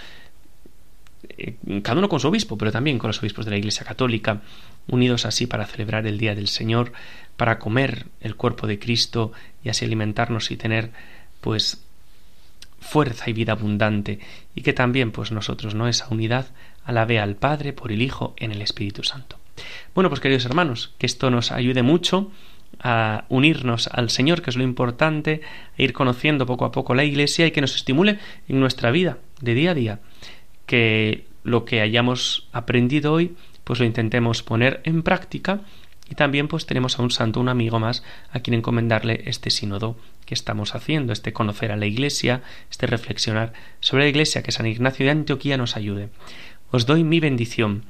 cada 1.81 1.99
uno 1.99 2.09
con 2.09 2.19
su 2.19 2.27
obispo, 2.27 2.57
pero 2.57 2.71
también 2.71 2.99
con 2.99 3.07
los 3.09 3.19
obispos 3.19 3.45
de 3.45 3.51
la 3.51 3.57
Iglesia 3.57 3.85
Católica, 3.85 4.41
unidos 4.87 5.25
así 5.25 5.47
para 5.47 5.65
celebrar 5.65 6.05
el 6.07 6.17
Día 6.17 6.35
del 6.35 6.47
Señor, 6.47 6.93
para 7.37 7.59
comer 7.59 8.07
el 8.21 8.35
cuerpo 8.35 8.67
de 8.67 8.79
Cristo 8.79 9.31
y 9.63 9.69
así 9.69 9.85
alimentarnos 9.85 10.51
y 10.51 10.57
tener 10.57 10.91
pues 11.41 11.83
fuerza 12.79 13.29
y 13.29 13.33
vida 13.33 13.53
abundante. 13.53 14.19
Y 14.55 14.61
que 14.61 14.73
también 14.73 15.11
pues 15.11 15.31
nosotros 15.31 15.75
no 15.75 15.87
esa 15.87 16.07
unidad 16.09 16.47
alabe 16.85 17.19
al 17.19 17.35
Padre 17.35 17.73
por 17.73 17.91
el 17.91 18.01
Hijo 18.01 18.33
en 18.37 18.51
el 18.51 18.61
Espíritu 18.61 19.03
Santo. 19.03 19.39
Bueno, 19.95 20.09
pues 20.09 20.19
queridos 20.19 20.45
hermanos, 20.45 20.93
que 20.97 21.05
esto 21.05 21.29
nos 21.29 21.51
ayude 21.51 21.83
mucho 21.83 22.31
a 22.79 23.25
unirnos 23.29 23.87
al 23.87 24.09
Señor, 24.09 24.41
que 24.41 24.49
es 24.49 24.57
lo 24.57 24.63
importante, 24.63 25.41
a 25.77 25.81
ir 25.81 25.93
conociendo 25.93 26.45
poco 26.45 26.65
a 26.65 26.71
poco 26.71 26.95
la 26.95 27.03
Iglesia 27.03 27.45
y 27.45 27.51
que 27.51 27.61
nos 27.61 27.75
estimule 27.75 28.19
en 28.49 28.59
nuestra 28.59 28.91
vida 28.91 29.19
de 29.41 29.53
día 29.53 29.71
a 29.71 29.75
día 29.75 29.99
que 30.65 31.25
lo 31.43 31.65
que 31.65 31.81
hayamos 31.81 32.47
aprendido 32.51 33.13
hoy 33.13 33.35
pues 33.63 33.79
lo 33.79 33.85
intentemos 33.85 34.43
poner 34.43 34.81
en 34.83 35.03
práctica 35.03 35.61
y 36.09 36.15
también 36.15 36.47
pues 36.47 36.65
tenemos 36.65 36.99
a 36.99 37.01
un 37.01 37.11
santo, 37.11 37.39
un 37.39 37.49
amigo 37.49 37.79
más 37.79 38.03
a 38.31 38.39
quien 38.41 38.55
encomendarle 38.55 39.23
este 39.25 39.49
sínodo 39.49 39.95
que 40.25 40.33
estamos 40.33 40.75
haciendo, 40.75 41.13
este 41.13 41.33
conocer 41.33 41.71
a 41.71 41.77
la 41.77 41.85
Iglesia, 41.85 42.41
este 42.69 42.87
reflexionar 42.87 43.53
sobre 43.79 44.03
la 44.03 44.09
Iglesia, 44.09 44.43
que 44.43 44.51
San 44.51 44.67
Ignacio 44.67 45.05
de 45.05 45.11
Antioquía 45.11 45.57
nos 45.57 45.77
ayude. 45.77 46.09
Os 46.71 46.85
doy 46.85 47.03
mi 47.03 47.19
bendición, 47.19 47.83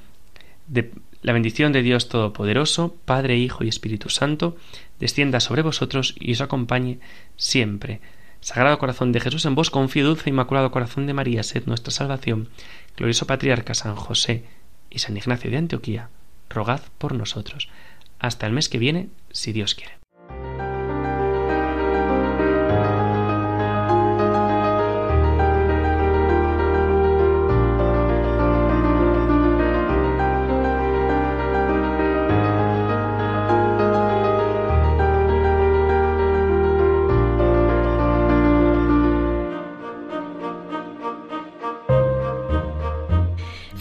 de 0.68 0.92
la 1.22 1.34
bendición 1.34 1.72
de 1.72 1.82
Dios 1.82 2.10
Todopoderoso, 2.10 2.96
Padre, 3.06 3.38
Hijo 3.38 3.64
y 3.64 3.70
Espíritu 3.70 4.10
Santo, 4.10 4.58
descienda 5.00 5.40
sobre 5.40 5.62
vosotros 5.62 6.16
y 6.20 6.34
os 6.34 6.42
acompañe 6.42 7.00
siempre. 7.36 8.02
Sagrado 8.44 8.78
Corazón 8.78 9.14
de 9.14 9.22
Jesús, 9.22 9.46
en 9.46 9.56
vos 9.56 9.70
confío, 9.70 10.04
dulce 10.04 10.28
e 10.28 10.36
Inmaculado 10.36 10.70
Corazón 10.70 11.08
de 11.08 11.16
María, 11.16 11.48
sed 11.48 11.64
nuestra 11.66 11.96
salvación. 11.96 12.50
Glorioso 12.98 13.26
Patriarca 13.26 13.74
San 13.74 13.96
José 13.96 14.44
y 14.90 15.00
San 15.00 15.16
Ignacio 15.16 15.50
de 15.50 15.56
Antioquía, 15.56 16.10
rogad 16.50 16.82
por 16.98 17.16
nosotros. 17.16 17.70
Hasta 18.20 18.46
el 18.46 18.52
mes 18.52 18.68
que 18.68 18.80
viene, 18.80 19.08
si 19.32 19.54
Dios 19.54 19.76
quiere. 19.76 20.03